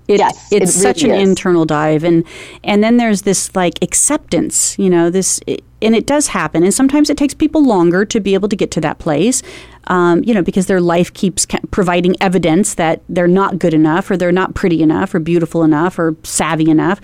[0.08, 1.28] It, yes, it's it such an is.
[1.28, 2.24] internal dive, and
[2.64, 5.40] and then there's this like acceptance, you know, this,
[5.80, 8.70] and it does happen, and sometimes it takes people longer to be able to get
[8.72, 9.42] to that place,
[9.90, 14.16] um, you know, because their life keeps providing evidence that they're not good enough, or
[14.16, 17.00] they're not pretty enough, or beautiful enough, or savvy enough.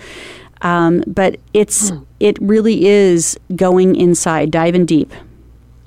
[0.61, 2.05] Um, but it's mm.
[2.19, 5.13] it really is going inside, diving deep.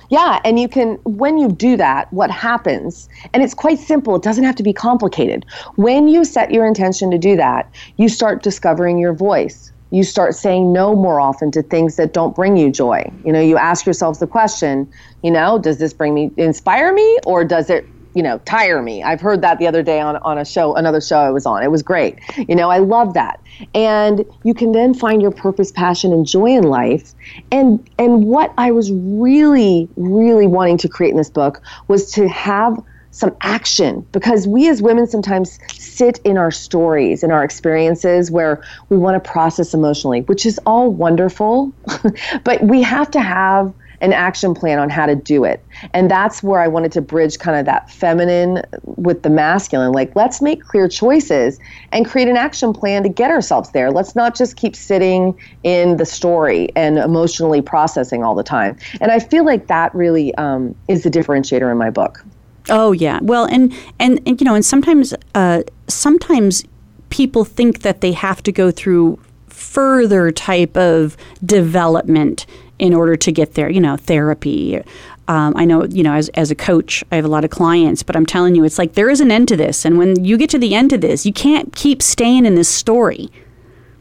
[0.09, 4.21] Yeah, and you can, when you do that, what happens, and it's quite simple, it
[4.21, 5.45] doesn't have to be complicated.
[5.77, 9.71] When you set your intention to do that, you start discovering your voice.
[9.91, 13.11] You start saying no more often to things that don't bring you joy.
[13.23, 17.19] You know, you ask yourselves the question, you know, does this bring me, inspire me,
[17.25, 19.03] or does it you know, tire me.
[19.03, 21.63] I've heard that the other day on, on a show, another show I was on.
[21.63, 22.19] It was great.
[22.37, 23.39] You know, I love that.
[23.73, 27.13] And you can then find your purpose, passion, and joy in life.
[27.51, 32.27] And and what I was really, really wanting to create in this book was to
[32.27, 32.77] have
[33.11, 38.63] some action because we as women sometimes sit in our stories and our experiences where
[38.89, 41.71] we want to process emotionally, which is all wonderful,
[42.43, 45.63] but we have to have an action plan on how to do it.
[45.93, 49.91] And that's where I wanted to bridge kind of that feminine with the masculine.
[49.91, 51.59] Like, let's make clear choices
[51.91, 53.91] and create an action plan to get ourselves there.
[53.91, 58.75] Let's not just keep sitting in the story and emotionally processing all the time.
[58.99, 62.25] And I feel like that really um, is the differentiator in my book.
[62.69, 63.19] Oh yeah.
[63.21, 66.63] Well, and and, and you know, and sometimes uh, sometimes
[67.09, 72.45] people think that they have to go through further type of development
[72.79, 73.69] in order to get there.
[73.69, 74.81] You know, therapy.
[75.27, 78.03] Um, I know, you know, as, as a coach, I have a lot of clients,
[78.03, 79.85] but I'm telling you, it's like there is an end to this.
[79.85, 82.67] And when you get to the end of this, you can't keep staying in this
[82.67, 83.29] story.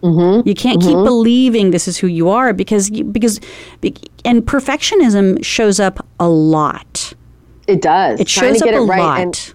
[0.02, 0.48] Mm-hmm.
[0.48, 0.88] You can't mm-hmm.
[0.88, 3.38] keep believing this is who you are because because
[4.24, 6.89] and perfectionism shows up a lot.
[7.70, 8.20] It does.
[8.20, 9.20] It shows up a right lot.
[9.20, 9.54] And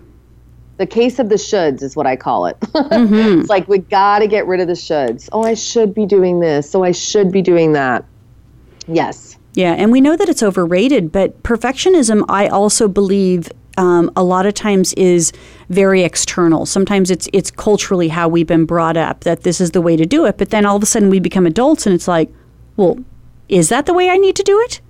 [0.78, 2.58] the case of the shoulds is what I call it.
[2.75, 3.41] Mm-hmm.
[3.41, 5.28] it's like we got to get rid of the shoulds.
[5.32, 6.69] Oh, I should be doing this.
[6.69, 8.06] So I should be doing that.
[8.88, 9.38] Yes.
[9.54, 14.45] Yeah, and we know that it's overrated, but perfectionism, I also believe, um, a lot
[14.45, 15.32] of times is
[15.69, 16.65] very external.
[16.65, 20.06] Sometimes it's it's culturally how we've been brought up that this is the way to
[20.06, 22.32] do it, but then all of a sudden we become adults and it's like,
[22.78, 22.97] well,
[23.49, 24.82] is that the way I need to do it?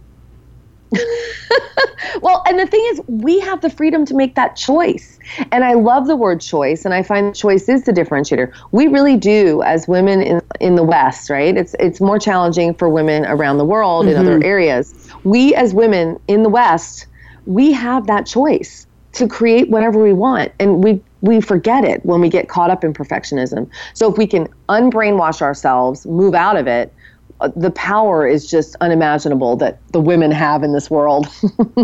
[2.22, 5.20] well, and the thing is, we have the freedom to make that choice.
[5.52, 8.54] And I love the word choice, and I find choice is the differentiator.
[8.72, 11.56] We really do, as women in, in the West, right?
[11.56, 14.16] It's, it's more challenging for women around the world mm-hmm.
[14.16, 14.50] in other mm-hmm.
[14.50, 15.10] areas.
[15.24, 17.08] We, as women in the West,
[17.46, 20.52] we have that choice to create whatever we want.
[20.60, 23.70] And we, we forget it when we get caught up in perfectionism.
[23.94, 26.94] So if we can unbrainwash ourselves, move out of it,
[27.42, 31.28] Uh, the power is just unimaginable that the women have in this world.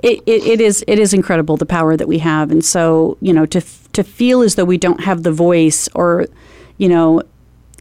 [0.00, 3.32] it, it, it is it is incredible the power that we have, and so you
[3.32, 3.60] know to
[3.92, 6.26] to feel as though we don't have the voice, or
[6.78, 7.22] you know,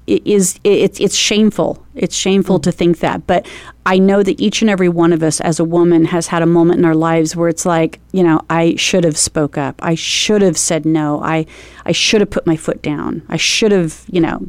[0.06, 1.84] it is it's it's shameful.
[1.94, 3.48] It's shameful to think that, but
[3.86, 6.46] I know that each and every one of us as a woman has had a
[6.46, 9.76] moment in our lives where it's like, you know, I should have spoke up.
[9.84, 11.22] I should have said no.
[11.22, 11.46] I
[11.86, 13.24] I should have put my foot down.
[13.28, 14.48] I should have, you know,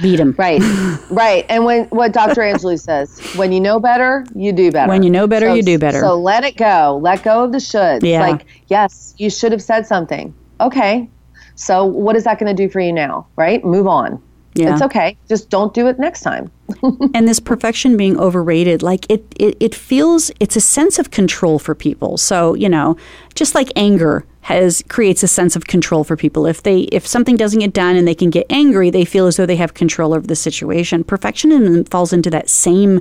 [0.00, 0.34] beat him.
[0.38, 0.60] Right,
[1.10, 1.44] right.
[1.48, 2.42] And when what Dr.
[2.42, 4.88] Angelou says, when you know better, you do better.
[4.88, 6.00] When you know better, so, you do better.
[6.00, 6.98] So let it go.
[7.02, 8.02] Let go of the should.
[8.02, 8.20] Yeah.
[8.20, 10.34] Like, yes, you should have said something.
[10.60, 11.08] Okay.
[11.54, 13.26] So what is that going to do for you now?
[13.36, 13.64] Right?
[13.64, 14.22] Move on.
[14.54, 14.72] Yeah.
[14.72, 15.18] It's okay.
[15.28, 16.50] Just don't do it next time.
[17.14, 21.58] and this perfection being overrated, like it, it, it feels, it's a sense of control
[21.58, 22.16] for people.
[22.16, 22.96] So, you know,
[23.34, 26.46] just like anger has creates a sense of control for people.
[26.46, 29.36] If they if something doesn't get done and they can get angry, they feel as
[29.36, 31.02] though they have control over the situation.
[31.02, 33.00] Perfectionism falls into that same,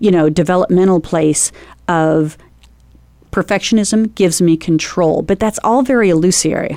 [0.00, 1.52] you know, developmental place
[1.86, 2.36] of
[3.30, 6.76] perfectionism gives me control, but that's all very illusory.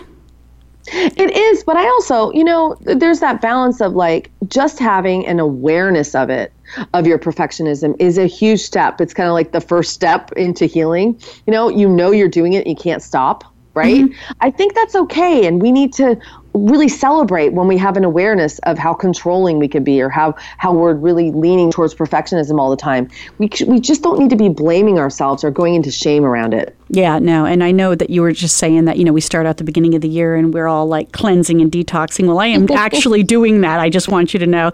[0.92, 5.40] It is, but I also, you know, there's that balance of like just having an
[5.40, 6.54] awareness of it,
[6.94, 9.02] of your perfectionism is a huge step.
[9.02, 11.20] It's kind of like the first step into healing.
[11.48, 14.06] You know, you know you're doing it, you can't stop right?
[14.06, 14.32] Mm-hmm.
[14.42, 15.48] I think that's okay.
[15.48, 16.20] And we need to
[16.54, 20.36] really celebrate when we have an awareness of how controlling we could be or how,
[20.58, 23.10] how we're really leaning towards perfectionism all the time.
[23.40, 26.78] We, we just don't need to be blaming ourselves or going into shame around it.
[26.90, 27.46] Yeah, no.
[27.46, 29.64] And I know that you were just saying that, you know, we start out the
[29.64, 32.28] beginning of the year and we're all like cleansing and detoxing.
[32.28, 33.80] Well, I am actually doing that.
[33.80, 34.72] I just want you to know.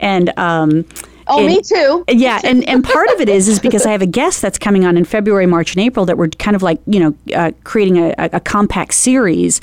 [0.00, 0.84] And, um,
[1.26, 2.04] Oh, and, me too.
[2.08, 4.84] Yeah, and, and part of it is is because I have a guest that's coming
[4.84, 7.98] on in February, March, and April that we're kind of like you know uh, creating
[7.98, 9.60] a, a, compact series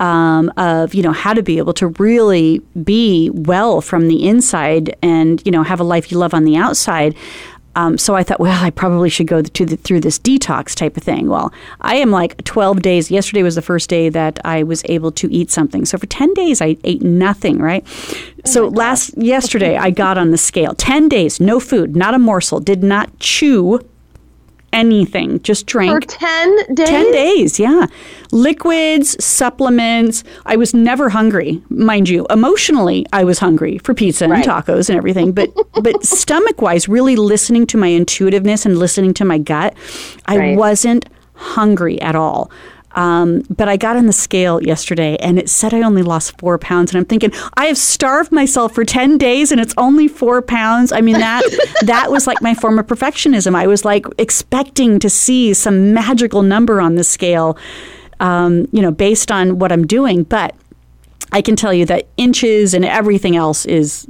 [0.00, 4.96] um, of you know how to be able to really be well from the inside
[5.02, 7.14] and you know have a life you love on the outside.
[7.76, 10.96] Um, so I thought, well, I probably should go to the, through this detox type
[10.96, 11.28] of thing.
[11.28, 13.10] Well, I am like 12 days.
[13.10, 15.84] Yesterday was the first day that I was able to eat something.
[15.84, 17.84] So for 10 days, I ate nothing, right?
[17.86, 20.74] Oh so last, yesterday, I got on the scale.
[20.74, 23.80] 10 days, no food, not a morsel, did not chew
[24.74, 25.40] anything.
[25.42, 26.02] Just drank.
[26.02, 26.88] For 10 days?
[26.88, 27.86] 10 days, yeah.
[28.32, 30.24] Liquids, supplements.
[30.44, 32.26] I was never hungry, mind you.
[32.28, 34.44] Emotionally, I was hungry for pizza and right.
[34.44, 35.32] tacos and everything.
[35.32, 35.50] But,
[35.82, 39.74] but stomach wise, really listening to my intuitiveness and listening to my gut,
[40.26, 40.58] I right.
[40.58, 42.50] wasn't hungry at all.
[42.94, 46.58] Um, but I got on the scale yesterday and it said I only lost four
[46.58, 46.92] pounds.
[46.92, 50.92] And I'm thinking, I have starved myself for 10 days and it's only four pounds.
[50.92, 51.42] I mean, that,
[51.82, 53.54] that was like my form of perfectionism.
[53.54, 57.58] I was like expecting to see some magical number on the scale,
[58.20, 60.22] um, you know, based on what I'm doing.
[60.22, 60.54] But
[61.32, 64.06] I can tell you that inches and everything else is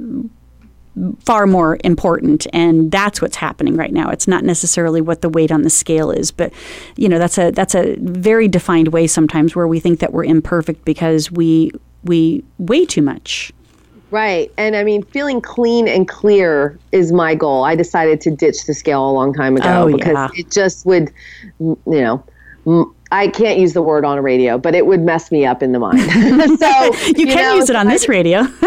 [1.19, 5.51] far more important and that's what's happening right now it's not necessarily what the weight
[5.51, 6.53] on the scale is but
[6.95, 10.23] you know that's a that's a very defined way sometimes where we think that we're
[10.23, 11.71] imperfect because we
[12.03, 13.51] we weigh too much
[14.11, 14.49] Right.
[14.57, 17.65] And I mean, feeling clean and clear is my goal.
[17.65, 20.29] I decided to ditch the scale a long time ago Oh, because yeah.
[20.35, 21.11] it just would,
[21.59, 22.23] you know,
[23.11, 25.71] I can't use the word on a radio, but it would mess me up in
[25.71, 25.99] the mind.
[26.59, 28.41] so You, can know, use it on I- this radio.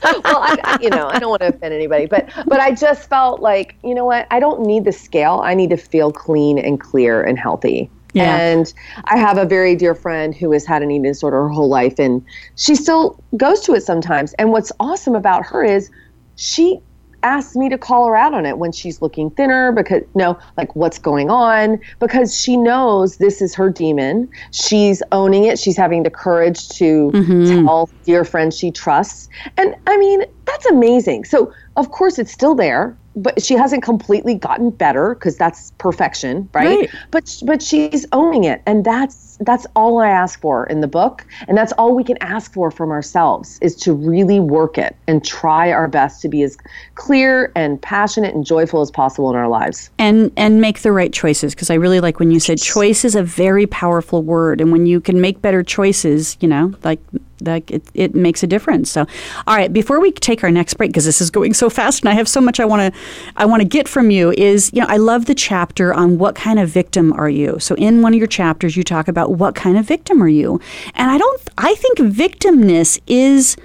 [0.04, 3.40] well, I, you know, I don't want to offend anybody, but but I just felt
[3.40, 4.28] like, you know what?
[4.30, 5.40] I don't need the scale.
[5.42, 7.90] I need to feel clean and clear and healthy.
[8.14, 8.36] Yeah.
[8.38, 8.72] And
[9.04, 11.98] I have a very dear friend who has had an eating disorder her whole life,
[11.98, 12.24] and
[12.56, 14.34] she still goes to it sometimes.
[14.34, 15.90] And what's awesome about her is
[16.36, 16.80] she
[17.22, 20.74] asks me to call her out on it when she's looking thinner because no like
[20.76, 21.80] what's going on?
[21.98, 24.28] Because she knows this is her demon.
[24.52, 25.58] She's owning it.
[25.58, 27.64] She's having the courage to mm-hmm.
[27.66, 29.28] tell dear friends she trusts.
[29.56, 31.24] And i mean that's amazing.
[31.24, 36.48] So of course it's still there but she hasn't completely gotten better because that's perfection
[36.52, 36.80] right?
[36.80, 36.90] Right.
[37.10, 41.24] but but she's owning it and that's that's all i ask for in the book
[41.46, 45.24] and that's all we can ask for from ourselves is to really work it and
[45.24, 46.56] try our best to be as
[46.94, 51.12] clear and passionate and joyful as possible in our lives and and make the right
[51.12, 54.72] choices because I really like when you said choice is a very powerful word and
[54.72, 57.00] when you can make better choices, you know, like
[57.40, 58.90] like it, it makes a difference.
[58.90, 59.06] So,
[59.46, 62.08] all right, before we take our next break because this is going so fast and
[62.08, 63.00] I have so much I want to
[63.36, 66.34] I want to get from you is, you know, I love the chapter on what
[66.34, 67.58] kind of victim are you.
[67.58, 70.60] So, in one of your chapters you talk about what kind of victim are you?
[70.94, 73.56] And I don't I think victimness is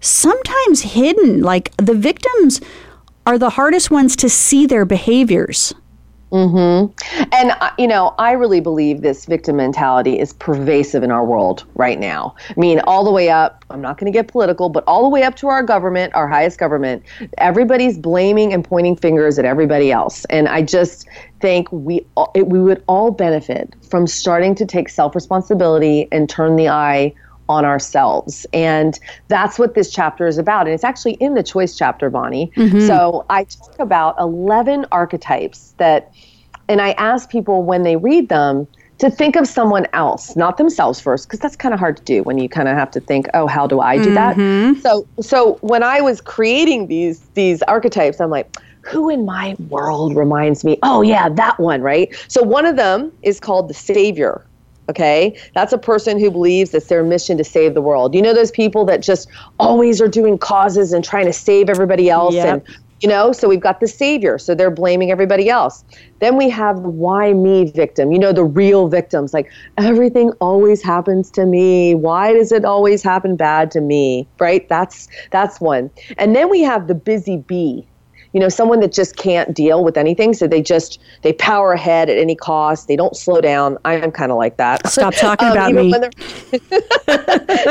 [0.00, 1.42] sometimes hidden.
[1.42, 2.60] Like the victims
[3.26, 5.74] are the hardest ones to see their behaviors.
[7.32, 11.64] And, uh, you know, I really believe this victim mentality is pervasive in our world
[11.74, 12.34] right now.
[12.48, 15.08] I mean, all the way up, I'm not going to get political, but all the
[15.08, 17.02] way up to our government, our highest government,
[17.38, 20.24] everybody's blaming and pointing fingers at everybody else.
[20.26, 21.08] And I just
[21.40, 26.28] think we, all- it, we would all benefit from starting to take self responsibility and
[26.28, 27.14] turn the eye
[27.50, 28.46] on ourselves.
[28.52, 30.66] And that's what this chapter is about.
[30.66, 32.52] And it's actually in the choice chapter, Bonnie.
[32.56, 32.86] Mm-hmm.
[32.86, 36.14] So I talk about 11 archetypes that,
[36.68, 41.00] and I ask people when they read them to think of someone else, not themselves
[41.00, 43.26] first, because that's kind of hard to do when you kind of have to think,
[43.34, 44.36] oh, how do I do that?
[44.36, 44.78] Mm-hmm.
[44.80, 50.14] So, so when I was creating these these archetypes, I'm like, who in my world
[50.14, 50.78] reminds me?
[50.82, 52.14] Oh yeah, that one, right?
[52.28, 54.44] So one of them is called the savior.
[54.90, 58.14] Okay, that's a person who believes it's their mission to save the world.
[58.14, 59.28] You know those people that just
[59.58, 62.46] always are doing causes and trying to save everybody else Yep.
[62.46, 65.84] and you know, so we've got the savior, so they're blaming everybody else.
[66.18, 70.82] Then we have the why me victim, you know, the real victims, like everything always
[70.82, 71.94] happens to me.
[71.94, 74.28] Why does it always happen bad to me?
[74.38, 74.68] Right?
[74.68, 75.90] That's that's one.
[76.18, 77.86] And then we have the busy bee.
[78.32, 82.08] You know, someone that just can't deal with anything, so they just they power ahead
[82.08, 82.86] at any cost.
[82.88, 83.76] They don't slow down.
[83.84, 84.86] I am kind of like that.
[84.88, 85.92] Stop talking Um, about me.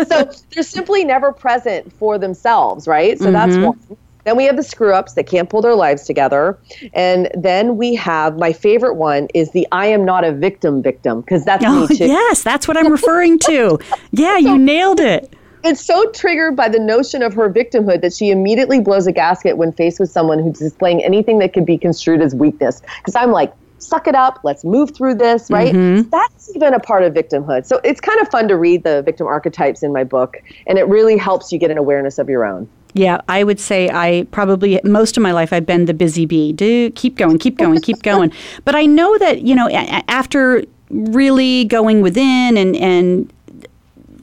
[0.07, 3.17] so they're simply never present for themselves, right?
[3.19, 3.65] So that's Mm-hmm.
[3.65, 3.97] one.
[4.25, 6.59] Then we have the screw ups that can't pull their lives together.
[6.93, 11.21] And then we have my favorite one is the I am not a victim victim,
[11.21, 12.05] because that's Oh, me too.
[12.05, 13.79] yes, that's what I'm referring to.
[14.11, 15.33] Yeah, you nailed it.
[15.63, 19.57] It's so triggered by the notion of her victimhood that she immediately blows a gasket
[19.57, 22.81] when faced with someone who's displaying anything that could be construed as weakness.
[22.99, 25.73] Because I'm like, suck it up, let's move through this, right?
[25.73, 26.09] Mm-hmm.
[26.09, 27.65] That's even a part of victimhood.
[27.65, 30.37] So it's kind of fun to read the victim archetypes in my book,
[30.67, 32.69] and it really helps you get an awareness of your own.
[32.93, 36.53] Yeah, I would say I probably most of my life I've been the busy bee.
[36.53, 38.31] Do keep going, keep going, keep going.
[38.65, 43.31] But I know that you know a- after really going within and and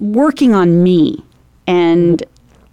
[0.00, 1.22] working on me
[1.66, 2.22] and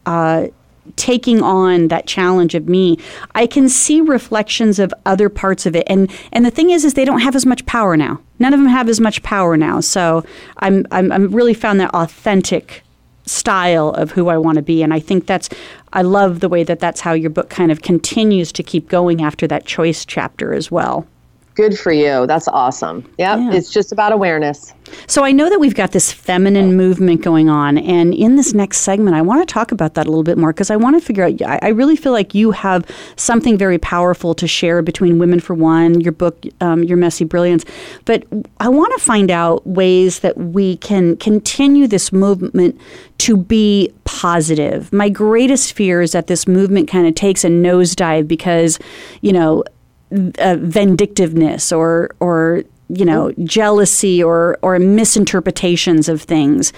[0.06, 0.48] uh,
[0.96, 2.98] taking on that challenge of me,
[3.36, 5.84] I can see reflections of other parts of it.
[5.88, 8.20] And and the thing is, is they don't have as much power now.
[8.40, 9.80] None of them have as much power now.
[9.80, 10.26] So
[10.58, 12.84] I'm I'm, I'm really found that authentic
[13.26, 14.84] style of who I want to be.
[14.84, 15.50] And I think that's,
[15.94, 19.22] I love the way that that's how your book kind of continues to keep going
[19.22, 21.08] after that choice chapter as well.
[21.56, 22.26] Good for you.
[22.26, 23.04] That's awesome.
[23.20, 23.40] Yep.
[23.40, 23.54] Yeah.
[23.54, 24.74] It's just about awareness.
[25.08, 28.80] So I know that we've got this feminine movement going on, and in this next
[28.80, 31.06] segment, I want to talk about that a little bit more because I want to
[31.06, 31.42] figure out.
[31.42, 32.86] I I really feel like you have
[33.16, 37.66] something very powerful to share between Women for One, your book, um, Your Messy Brilliance.
[38.06, 38.26] But
[38.60, 42.80] I want to find out ways that we can continue this movement
[43.20, 44.92] to be positive.
[44.92, 48.80] My greatest fear is that this movement kind of takes a nosedive because,
[49.22, 49.64] you know,
[50.40, 56.74] uh, vindictiveness or or you know jealousy or or misinterpretations of things.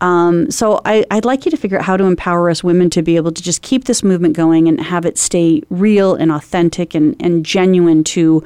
[0.00, 3.02] Um, so I, I'd like you to figure out how to empower us women to
[3.02, 6.94] be able to just keep this movement going and have it stay real and authentic
[6.94, 8.44] and, and genuine to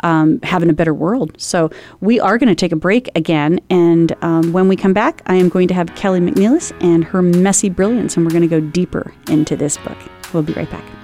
[0.00, 1.32] um, having a better world.
[1.40, 1.70] So
[2.00, 5.36] we are going to take a break again, and um, when we come back, I
[5.36, 8.60] am going to have Kelly McNelis and her messy brilliance, and we're going to go
[8.60, 9.98] deeper into this book.
[10.32, 10.97] We'll be right back.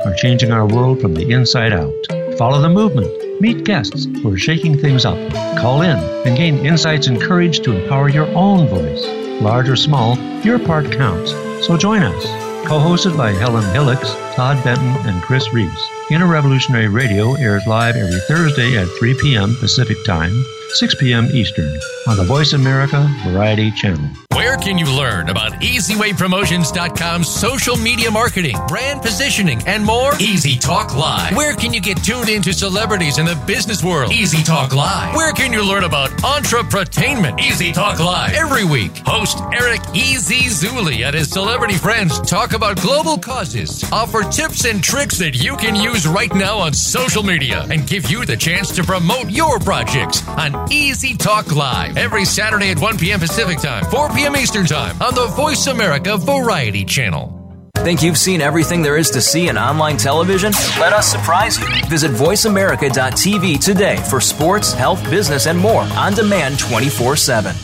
[0.05, 1.91] are changing our world from the inside out.
[2.37, 3.41] Follow the movement.
[3.41, 5.17] Meet guests who are shaking things up.
[5.57, 9.05] Call in and gain insights and courage to empower your own voice.
[9.41, 11.31] Large or small, your part counts.
[11.67, 12.25] So join us.
[12.69, 15.89] Co hosted by Helen Hillocks, Todd Benton, and Chris Reeves.
[16.09, 19.57] Inner Revolutionary Radio airs live every Thursday at 3 p.m.
[19.57, 20.45] Pacific Time
[20.75, 21.25] 6 p.m.
[21.33, 21.77] Eastern
[22.07, 24.07] on the Voice America Variety Channel.
[24.33, 30.13] Where can you learn about EasywayPromotions.com's social media marketing, brand positioning, and more?
[30.19, 31.35] Easy Talk Live.
[31.35, 34.11] Where can you get tuned into celebrities in the business world?
[34.11, 35.15] Easy Talk Live.
[35.15, 37.39] Where can you learn about entrepreneurship?
[37.39, 38.33] Easy Talk Live.
[38.33, 40.35] Every week, host Eric E.Z.
[40.35, 45.55] Zuley and his celebrity friends talk about global causes, offer tips and tricks that you
[45.55, 49.59] can use right now on social media, and give you the chance to promote your
[49.59, 53.19] projects on Easy Talk Live every Saturday at 1 p.m.
[53.19, 54.35] Pacific Time, 4 p.m.
[54.35, 57.35] Eastern Time on the Voice America Variety Channel.
[57.77, 60.51] Think you've seen everything there is to see in online television?
[60.79, 61.67] Let us surprise you.
[61.87, 67.55] Visit VoiceAmerica.tv today for sports, health, business, and more on demand 24 7.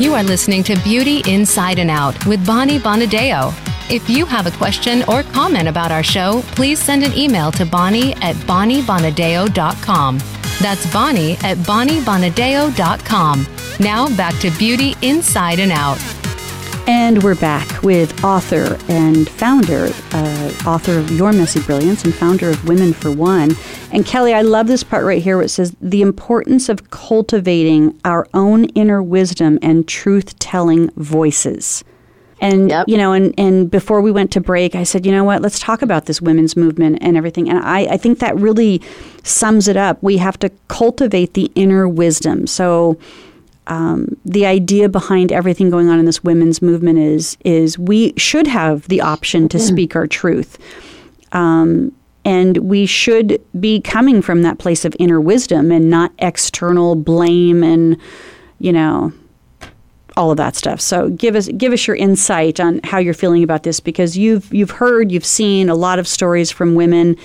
[0.00, 3.52] You are listening to Beauty Inside and Out with Bonnie Bonadeo.
[3.90, 7.64] If you have a question or comment about our show, please send an email to
[7.64, 10.18] Bonnie at BonnieBonadeo.com.
[10.60, 13.46] That's Bonnie at BonnieBonadeo.com.
[13.80, 15.98] Now back to Beauty Inside and Out.
[16.86, 22.50] And we're back with author and founder, uh, author of Your Messy Brilliance and founder
[22.50, 23.52] of Women for One.
[23.90, 27.98] And Kelly, I love this part right here where it says the importance of cultivating
[28.04, 31.84] our own inner wisdom and truth telling voices.
[32.40, 32.88] And Yep.
[32.88, 35.58] you know, and, and before we went to break, I said, you know what, let's
[35.58, 37.48] talk about this women's movement and everything.
[37.50, 38.80] And I, I think that really
[39.24, 40.02] sums it up.
[40.02, 42.46] We have to cultivate the inner wisdom.
[42.46, 42.98] So
[43.66, 48.46] um, the idea behind everything going on in this women's movement is is we should
[48.46, 50.58] have the option to speak our truth.
[51.32, 51.92] Um,
[52.24, 57.62] and we should be coming from that place of inner wisdom and not external blame
[57.62, 57.96] and,
[58.58, 59.12] you know,
[60.18, 60.80] all of that stuff.
[60.80, 64.52] So give us give us your insight on how you're feeling about this because you've
[64.52, 67.16] you've heard, you've seen a lot of stories from women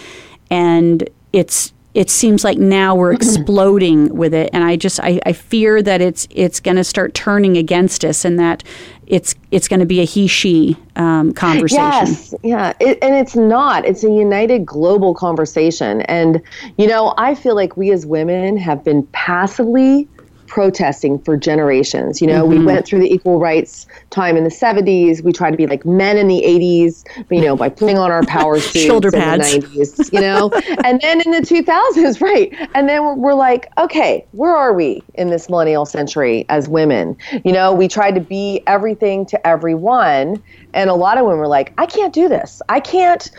[0.52, 5.34] and it's it seems like now we're exploding with it and I just I, I
[5.34, 8.64] fear that it's it's gonna start turning against us and that
[9.08, 11.84] it's it's gonna be a he she um, conversation.
[11.84, 13.86] Yes, yeah, it, and it's not.
[13.86, 16.42] It's a united global conversation, and
[16.78, 20.08] you know, I feel like we as women have been passively
[20.54, 22.22] protesting for generations.
[22.22, 22.66] You know, we mm-hmm.
[22.66, 25.24] went through the equal rights time in the 70s.
[25.24, 28.24] We tried to be like men in the 80s, you know, by putting on our
[28.26, 29.52] power suits Shoulder in pads.
[29.52, 30.52] the 90s, you know.
[30.86, 32.54] and then in the 2000s, right?
[32.76, 37.18] And then we're, we're like, okay, where are we in this millennial century as women?
[37.44, 40.40] You know, we tried to be everything to everyone,
[40.76, 42.62] and a lot of women were like, I can't do this.
[42.70, 43.32] I can't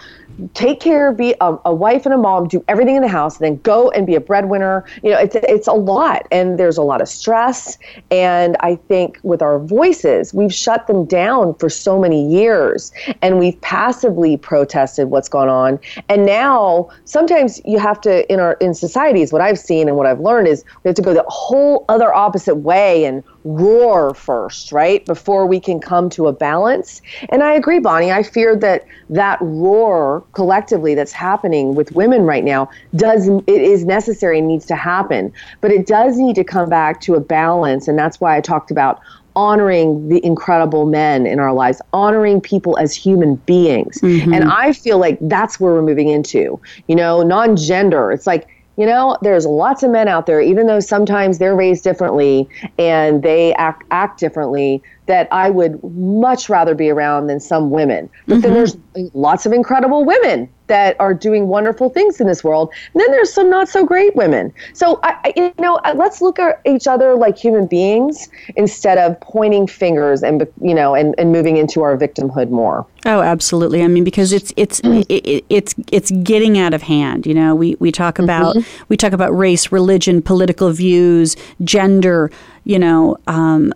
[0.55, 3.47] take care, be a, a wife and a mom, do everything in the house, and
[3.47, 4.85] then go and be a breadwinner.
[5.03, 7.78] You know, it's it's a lot, and there's a lot of stress.
[8.11, 13.39] And I think with our voices, we've shut them down for so many years, and
[13.39, 15.78] we've passively protested what's gone on.
[16.09, 20.07] And now, sometimes you have to in our in societies, what I've seen and what
[20.07, 24.72] I've learned is we have to go the whole other opposite way and roar first,
[24.72, 25.05] right?
[25.05, 27.03] Before we can come to a balance.
[27.28, 28.11] And I agree, Bonnie.
[28.11, 33.84] I fear that that roar collectively that's happening with women right now does it is
[33.84, 35.32] necessary and needs to happen.
[35.61, 37.86] But it does need to come back to a balance.
[37.86, 39.01] And that's why I talked about
[39.36, 44.01] honoring the incredible men in our lives, honoring people as human beings.
[44.01, 44.32] Mm-hmm.
[44.32, 46.61] And I feel like that's where we're moving into.
[46.86, 48.12] You know, non gender.
[48.12, 51.85] It's like, you know, there's lots of men out there, even though sometimes they're raised
[51.85, 52.49] differently
[52.79, 58.09] and they act, act differently, that I would much rather be around than some women.
[58.26, 58.40] But mm-hmm.
[58.42, 58.76] then there's
[59.12, 62.72] lots of incredible women that are doing wonderful things in this world.
[62.94, 64.52] And then there's some not so great women.
[64.72, 69.66] So I, you know, let's look at each other like human beings instead of pointing
[69.66, 72.86] fingers and you know and, and moving into our victimhood more.
[73.05, 73.82] Oh, absolutely.
[73.82, 75.05] I mean, because it's it's mm.
[75.11, 77.26] it, it's it's getting out of hand.
[77.26, 78.84] You know, we we talk about mm-hmm.
[78.88, 82.30] we talk about race, religion, political views, gender.
[82.66, 83.74] You know, um,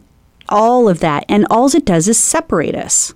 [0.49, 3.15] all of that, and all it does is separate us.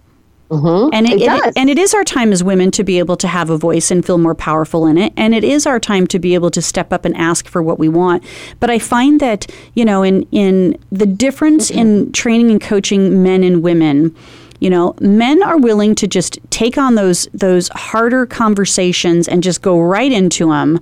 [0.53, 0.91] Mm-hmm.
[0.93, 3.27] And it, it, it, and it is our time as women to be able to
[3.27, 5.15] have a voice and feel more powerful in it.
[5.17, 7.79] And it is our time to be able to step up and ask for what
[7.79, 8.23] we want.
[8.61, 11.81] But I find that you know, in in the difference mm-hmm.
[11.81, 14.15] in training and coaching men and women.
[14.61, 19.61] You know, men are willing to just take on those those harder conversations and just
[19.61, 20.79] go right into them,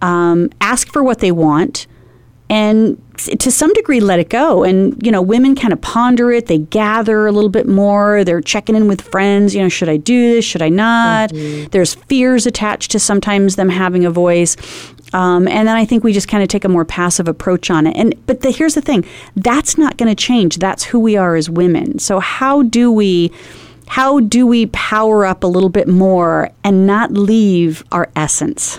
[0.00, 1.86] um, ask for what they want,
[2.52, 4.62] and to some degree let it go.
[4.62, 8.42] And you know women kind of ponder it they gather a little bit more they're
[8.42, 11.30] checking in with friends you know should i do this should i not?
[11.30, 11.68] Mm-hmm.
[11.70, 14.56] there's fears attached to sometimes them having a voice.
[15.14, 17.86] Um, and then i think we just kind of take a more passive approach on
[17.86, 17.96] it.
[17.96, 19.04] And but the, here's the thing
[19.36, 20.58] that's not going to change.
[20.58, 21.98] That's who we are as women.
[21.98, 23.32] So how do we
[23.86, 28.78] how do we power up a little bit more and not leave our essence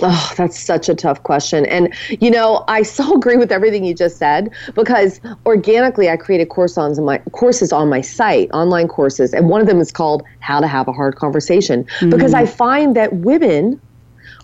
[0.00, 1.66] Oh, that's such a tough question.
[1.66, 6.48] And, you know, I so agree with everything you just said because organically I created
[6.48, 9.34] course on my, courses on my site, online courses.
[9.34, 12.10] And one of them is called How to Have a Hard Conversation mm-hmm.
[12.10, 13.80] because I find that women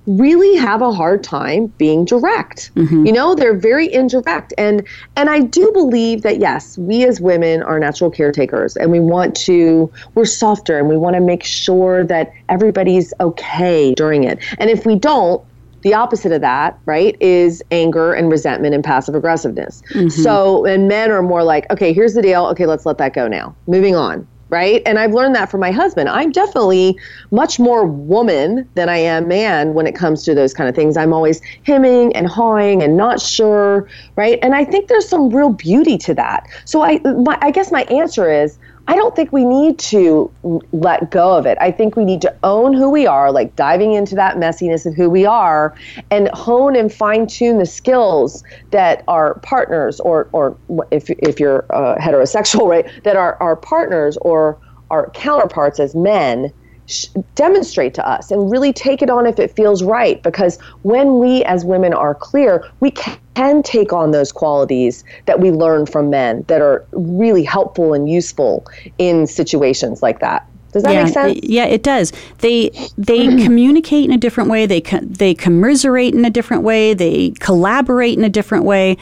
[0.06, 2.70] really have a hard time being direct.
[2.74, 3.06] Mm-hmm.
[3.06, 4.86] You know, they're very indirect and
[5.16, 9.34] and I do believe that yes, we as women are natural caretakers and we want
[9.36, 14.38] to we're softer and we want to make sure that everybody's okay during it.
[14.58, 15.44] And if we don't,
[15.82, 19.82] the opposite of that, right, is anger and resentment and passive aggressiveness.
[19.90, 20.08] Mm-hmm.
[20.08, 22.46] So, and men are more like, okay, here's the deal.
[22.46, 23.54] Okay, let's let that go now.
[23.66, 24.82] Moving on right?
[24.86, 26.08] And I've learned that from my husband.
[26.08, 26.96] I'm definitely
[27.32, 30.96] much more woman than I am man when it comes to those kind of things.
[30.96, 34.38] I'm always hemming and hawing and not sure, right?
[34.42, 36.46] And I think there's some real beauty to that.
[36.66, 40.30] So I, my, I guess my answer is I don't think we need to
[40.72, 41.56] let go of it.
[41.60, 44.94] I think we need to own who we are, like diving into that messiness of
[44.94, 45.74] who we are,
[46.10, 50.56] and hone and fine tune the skills that our partners, or or
[50.90, 54.58] if if you're uh, heterosexual, right, that our our partners or
[54.90, 56.52] our counterparts as men
[56.86, 60.22] sh- demonstrate to us and really take it on if it feels right.
[60.22, 65.50] Because when we as women are clear, we can take on those qualities that we
[65.50, 68.66] learn from men that are really helpful and useful
[68.98, 70.48] in situations like that.
[70.74, 71.40] Does that yeah, make sense?
[71.44, 72.12] Yeah, it does.
[72.38, 74.66] They they communicate in a different way.
[74.66, 76.94] They they commiserate in a different way.
[76.94, 78.96] They collaborate in a different way,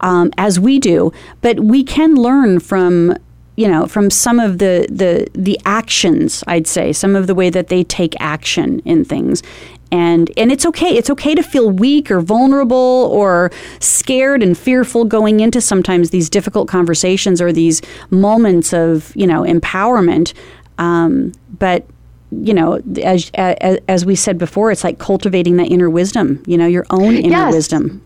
[0.00, 1.12] um, as we do.
[1.42, 3.14] But we can learn from
[3.58, 7.50] you know, from some of the, the the actions, I'd say, some of the way
[7.50, 9.42] that they take action in things.
[9.90, 10.96] And and it's okay.
[10.96, 13.50] It's okay to feel weak or vulnerable or
[13.80, 19.42] scared and fearful going into sometimes these difficult conversations or these moments of, you know,
[19.42, 20.34] empowerment.
[20.78, 21.84] Um, but
[22.30, 26.56] you know, as, as, as we said before, it's like cultivating that inner wisdom, you
[26.56, 27.54] know, your own inner yes.
[27.54, 28.00] wisdom.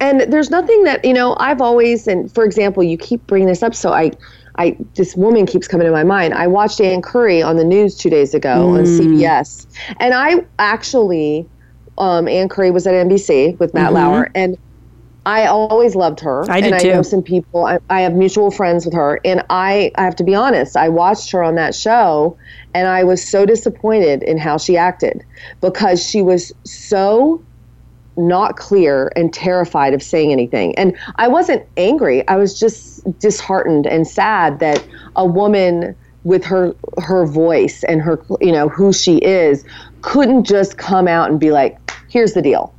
[0.00, 3.62] And there's nothing that, you know, I've always, and for example, you keep bringing this
[3.62, 4.12] up, so I,
[4.58, 6.34] I this woman keeps coming to my mind.
[6.34, 8.78] I watched Ann Curry on the news two days ago mm.
[8.78, 9.66] on CBS,
[10.00, 11.48] and I actually,
[11.98, 13.94] um, Ann Curry was at NBC with Matt mm-hmm.
[13.94, 14.56] Lauer, and
[15.26, 16.48] I always loved her.
[16.48, 16.90] I did and too.
[16.90, 17.66] I know some people.
[17.66, 20.76] I, I have mutual friends with her, and I, I have to be honest.
[20.76, 22.38] I watched her on that show,
[22.74, 25.24] and I was so disappointed in how she acted
[25.60, 27.44] because she was so
[28.16, 30.76] not clear and terrified of saying anything.
[30.78, 32.26] And I wasn't angry.
[32.28, 34.86] I was just disheartened and sad that
[35.16, 39.64] a woman with her her voice and her you know who she is
[40.02, 41.78] couldn't just come out and be like,
[42.10, 42.75] "Here's the deal."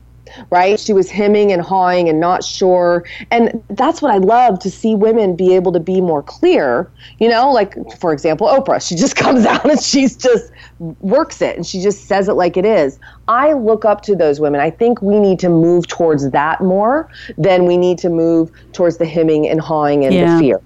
[0.49, 0.79] Right?
[0.79, 3.05] She was hemming and hawing and not sure.
[3.31, 6.91] And that's what I love to see women be able to be more clear.
[7.19, 11.55] You know, like for example, Oprah, she just comes out and she's just works it
[11.55, 12.99] and she just says it like it is.
[13.27, 14.61] I look up to those women.
[14.61, 18.97] I think we need to move towards that more than we need to move towards
[18.97, 20.35] the hemming and hawing and Yeah.
[20.35, 20.61] the fear.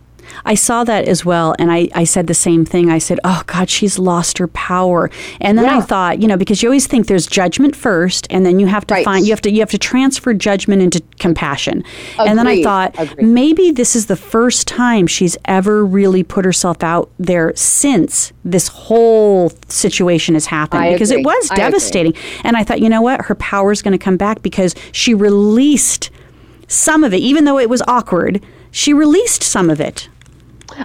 [0.45, 2.89] I saw that as well, and I, I said the same thing.
[2.89, 5.09] I said, "Oh God, she's lost her power."
[5.39, 8.59] And then I thought, you know, because you always think there's judgment first, and then
[8.59, 9.05] you have to Right.
[9.05, 11.83] find you have to you have to transfer judgment into compassion.
[12.17, 13.27] And then I thought Agreed.
[13.27, 18.67] maybe this is the first time she's ever really put herself out there since this
[18.67, 21.25] whole situation has happened I because it agree.
[21.25, 22.13] was I devastating.
[22.43, 25.13] And I thought, you know what, her power is going to come back because she
[25.13, 26.09] released
[26.67, 28.41] some of it, even though it was awkward.
[28.71, 30.07] She released some of it.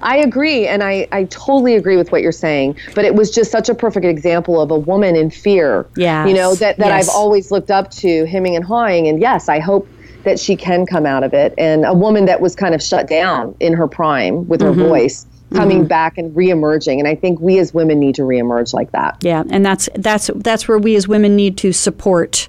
[0.03, 2.77] I agree, and I, I totally agree with what you're saying.
[2.95, 5.87] But it was just such a perfect example of a woman in fear.
[5.97, 6.27] Yeah.
[6.27, 7.09] You know, that, that yes.
[7.09, 9.09] I've always looked up to, hemming and hawing.
[9.09, 9.89] And yes, I hope
[10.25, 11.55] that she can come out of it.
[11.57, 14.89] And a woman that was kind of shut down in her prime with her Mm-hmm.
[14.89, 16.99] voice coming back and reemerging.
[16.99, 19.17] And I think we as women need to reemerge like that.
[19.23, 22.49] Yeah, and that's that's that's where we as women need to support,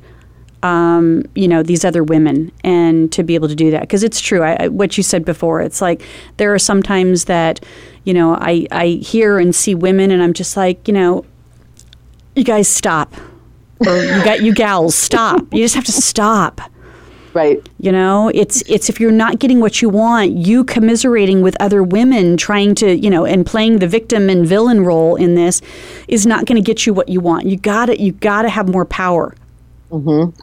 [0.64, 4.20] um, you know, these other women, and to be able to do that because it's
[4.20, 4.42] true.
[4.42, 6.02] I, I, what you said before, it's like
[6.38, 7.64] there are sometimes that,
[8.04, 11.26] you know, I I hear and see women, and I'm just like, you know,
[12.36, 13.14] you guys stop,
[13.86, 15.42] or you got you gals stop.
[15.54, 16.62] You just have to stop.
[17.34, 17.70] Right.
[17.80, 21.84] You know, it's it's if you're not getting what you want, you commiserating with other
[21.84, 25.62] women trying to, you know, and playing the victim and villain role in this
[26.08, 27.46] is not going to get you what you want.
[27.46, 29.36] You got to you got to have more power.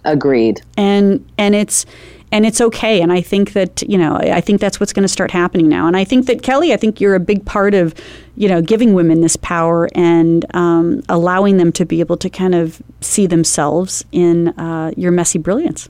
[0.04, 0.62] Agreed.
[0.76, 1.86] And and it's
[2.32, 3.00] and it's okay.
[3.00, 5.86] And I think that you know I think that's what's going to start happening now.
[5.86, 7.94] And I think that Kelly, I think you're a big part of
[8.36, 12.54] you know giving women this power and um, allowing them to be able to kind
[12.54, 15.88] of see themselves in uh, your messy brilliance.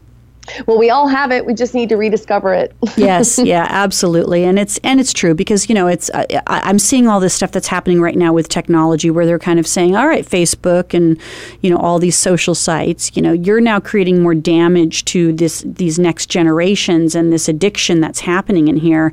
[0.67, 1.47] Well, we all have it.
[1.47, 2.75] We just need to rediscover it.
[2.97, 7.09] yes, yeah, absolutely, and it's and it's true because you know it's I, I'm seeing
[7.09, 10.07] all this stuff that's happening right now with technology where they're kind of saying, all
[10.07, 11.19] right, Facebook and
[11.61, 15.65] you know all these social sites, you know, you're now creating more damage to this
[15.67, 19.13] these next generations and this addiction that's happening in here,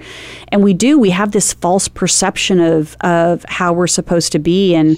[0.50, 4.76] and we do we have this false perception of of how we're supposed to be
[4.76, 4.98] and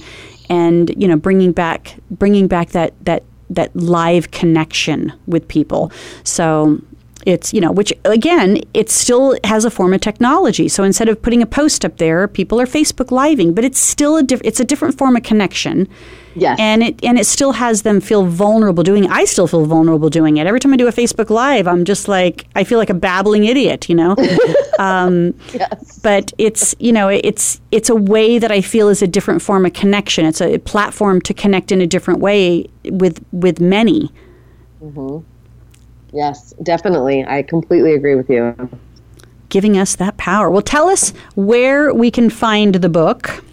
[0.50, 3.24] and you know bringing back bringing back that that
[3.56, 5.91] that live connection with people.
[6.24, 6.80] So
[7.26, 10.68] it's you know which again it still has a form of technology.
[10.68, 14.18] So instead of putting a post up there people are facebook living but it's still
[14.18, 15.88] a diff- it's a different form of connection.
[16.36, 16.58] Yes.
[16.60, 20.38] and it and it still has them feel vulnerable doing i still feel vulnerable doing
[20.38, 20.48] it.
[20.48, 23.46] Every time i do a facebook live i'm just like i feel like a babbling
[23.46, 24.16] idiot you know?
[24.80, 25.36] Um,
[26.02, 29.68] but it's you know it's it's a way that i feel is a different form
[29.68, 30.26] of connection.
[30.26, 34.12] It's a platform to connect in a different way with with many
[36.14, 37.26] yes, definitely.
[37.26, 38.55] I completely agree with you.
[39.53, 40.49] giving us that power.
[40.49, 43.45] Well, tell us where we can find the book.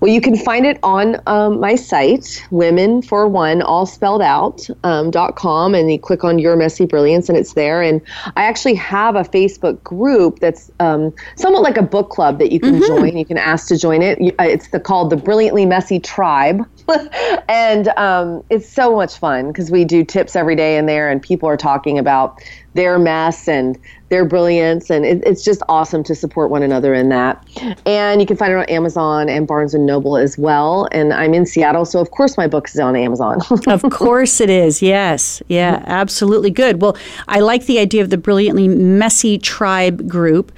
[0.00, 4.66] Well, you can find it on um, my site, women for one, all spelled out,
[4.82, 7.80] um, dot com, and you click on Your Messy Brilliance, and it's there.
[7.80, 8.00] And
[8.36, 12.58] I actually have a Facebook group that's um, somewhat like a book club that you
[12.58, 13.16] can join.
[13.16, 14.18] You can ask to join it.
[14.38, 16.64] Uh, It's the, called the Brilliantly Messy Tribe.
[17.48, 21.22] and um, it's so much fun because we do tips every day in there, and
[21.22, 22.42] people are talking about
[22.74, 23.78] their mess and
[24.08, 27.42] their brilliance, and it, it's just awesome to support one another in that.
[27.86, 30.88] And you can find it on Amazon and Barnes and Noble as well.
[30.92, 33.40] And I'm in Seattle, so of course my book is on Amazon.
[33.66, 34.82] Of course it is.
[34.82, 35.42] Yes.
[35.48, 36.80] Yeah, absolutely good.
[36.82, 36.96] Well,
[37.28, 40.52] I like the idea of the brilliantly messy tribe group.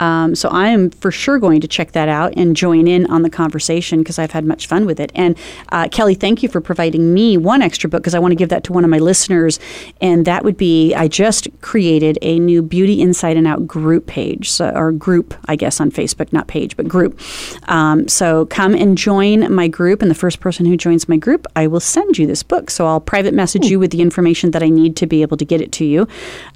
[0.00, 3.22] Um, so I am for sure going to check that out and join in on
[3.22, 5.12] the conversation because I've had much fun with it.
[5.14, 5.38] And
[5.70, 8.48] uh, Kelly, thank you for providing me one extra book because I want to give
[8.48, 9.60] that to one of my listeners.
[10.00, 14.50] And that would be I just created a new Beauty Inside and Out group page,
[14.50, 17.20] so, or group, I guess, on Facebook, not page, but group.
[17.68, 20.02] Um, so come and join my group.
[20.02, 22.70] And the first person who joins my group, I will send you this book.
[22.70, 25.44] So I'll private message you with the information that I need to be able to
[25.44, 26.08] get it to you.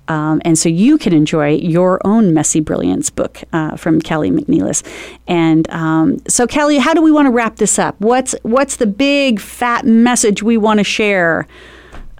[0.09, 4.83] Um, and so you can enjoy your own Messy Brilliance book uh, from Kelly McNelis.
[5.27, 7.97] And um, so, Kelly, how do we want to wrap this up?
[7.99, 11.47] What's what's the big fat message we want to share?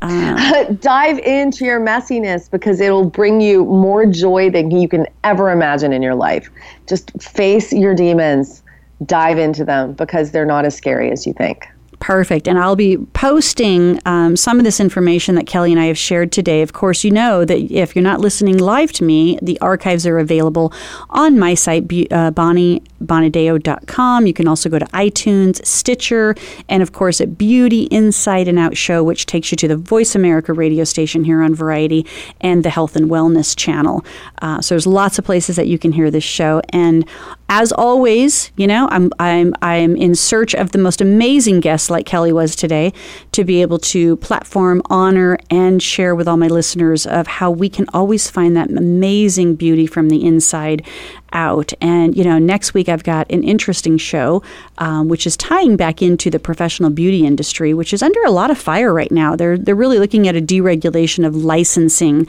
[0.81, 5.95] Dive into your messiness because it'll bring you more joy than you can ever imagine
[5.95, 6.51] in your life.
[6.87, 8.63] Just face your demons,
[9.07, 11.67] dive into them because they're not as scary as you think.
[12.05, 12.47] Perfect.
[12.47, 16.33] And I'll be posting um, some of this information that Kelly and I have shared
[16.33, 16.61] today.
[16.61, 20.19] Of course, you know that if you're not listening live to me, the archives are
[20.19, 20.71] available
[21.09, 24.27] on my site, uh, bonniebonadeo.com.
[24.27, 26.35] You can also go to iTunes, Stitcher,
[26.69, 30.15] and of course at Beauty Inside and Out Show, which takes you to the Voice
[30.15, 32.05] America radio station here on Variety
[32.43, 34.05] and the Health and Wellness channel.
[34.43, 36.61] Uh, so there's lots of places that you can hear this show.
[36.69, 37.09] And
[37.49, 42.07] as always, you know, I'm I'm I'm in search of the most amazing guests like
[42.07, 42.93] Kelly was today
[43.33, 47.69] to be able to platform, honor, and share with all my listeners of how we
[47.69, 50.87] can always find that amazing beauty from the inside
[51.35, 51.73] out.
[51.83, 54.43] And you know, next week I've got an interesting show,
[54.79, 58.51] um, which is tying back into the professional beauty industry, which is under a lot
[58.51, 59.37] of fire right now.
[59.37, 62.27] They're they're really looking at a deregulation of licensing.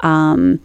[0.00, 0.60] Um,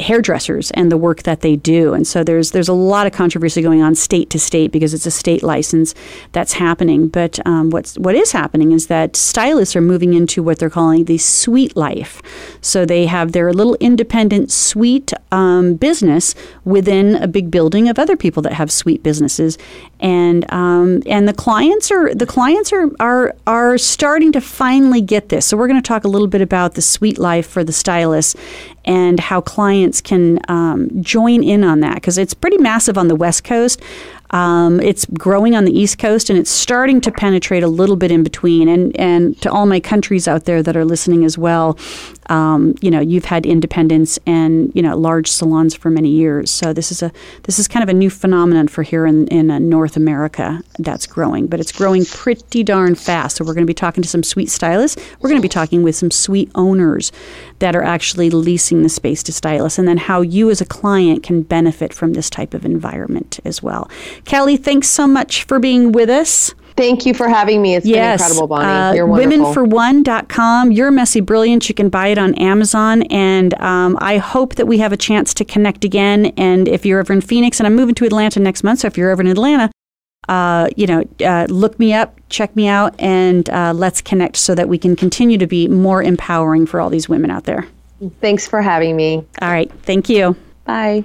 [0.00, 1.92] hairdressers and the work that they do.
[1.92, 5.06] And so there's there's a lot of controversy going on state to state because it's
[5.06, 5.94] a state license
[6.32, 7.08] that's happening.
[7.08, 11.06] But um, what's what is happening is that stylists are moving into what they're calling
[11.06, 12.22] the suite life.
[12.60, 16.34] So they have their little independent suite um, business
[16.64, 19.58] within a big building of other people that have suite businesses,
[19.98, 25.28] and um, and the clients are the clients are are are starting to finally get
[25.28, 25.46] this.
[25.46, 28.36] So we're going to talk a little bit about the suite life for the stylists
[28.88, 33.14] and how clients can um, join in on that because it's pretty massive on the
[33.14, 33.80] West Coast.
[34.30, 38.10] Um, it's growing on the East Coast and it's starting to penetrate a little bit
[38.10, 38.68] in between.
[38.68, 41.78] And, and to all my countries out there that are listening as well,
[42.28, 46.50] um, you know, you've had independence and you know large salons for many years.
[46.50, 47.10] So this is a
[47.44, 51.06] this is kind of a new phenomenon for here in in uh, North America that's
[51.06, 53.36] growing, but it's growing pretty darn fast.
[53.36, 55.02] So we're going to be talking to some sweet stylists.
[55.20, 57.12] We're going to be talking with some sweet owners
[57.60, 61.22] that are actually leasing the space to stylists, and then how you as a client
[61.22, 63.90] can benefit from this type of environment as well.
[64.28, 66.54] Kelly, thanks so much for being with us.
[66.76, 67.74] Thank you for having me.
[67.74, 68.20] It's yes.
[68.20, 68.66] been incredible, Bonnie.
[68.66, 69.66] Uh, You're wonderful.
[69.66, 70.70] Womenfor1.com.
[70.70, 71.68] You're Messy brilliant.
[71.68, 73.02] You can buy it on Amazon.
[73.04, 76.26] And um, I hope that we have a chance to connect again.
[76.36, 78.98] And if you're ever in Phoenix, and I'm moving to Atlanta next month, so if
[78.98, 79.72] you're ever in Atlanta,
[80.28, 84.54] uh, you know, uh, look me up, check me out, and uh, let's connect so
[84.54, 87.66] that we can continue to be more empowering for all these women out there.
[88.20, 89.26] Thanks for having me.
[89.40, 89.72] All right.
[89.82, 90.36] Thank you.
[90.64, 91.04] Bye.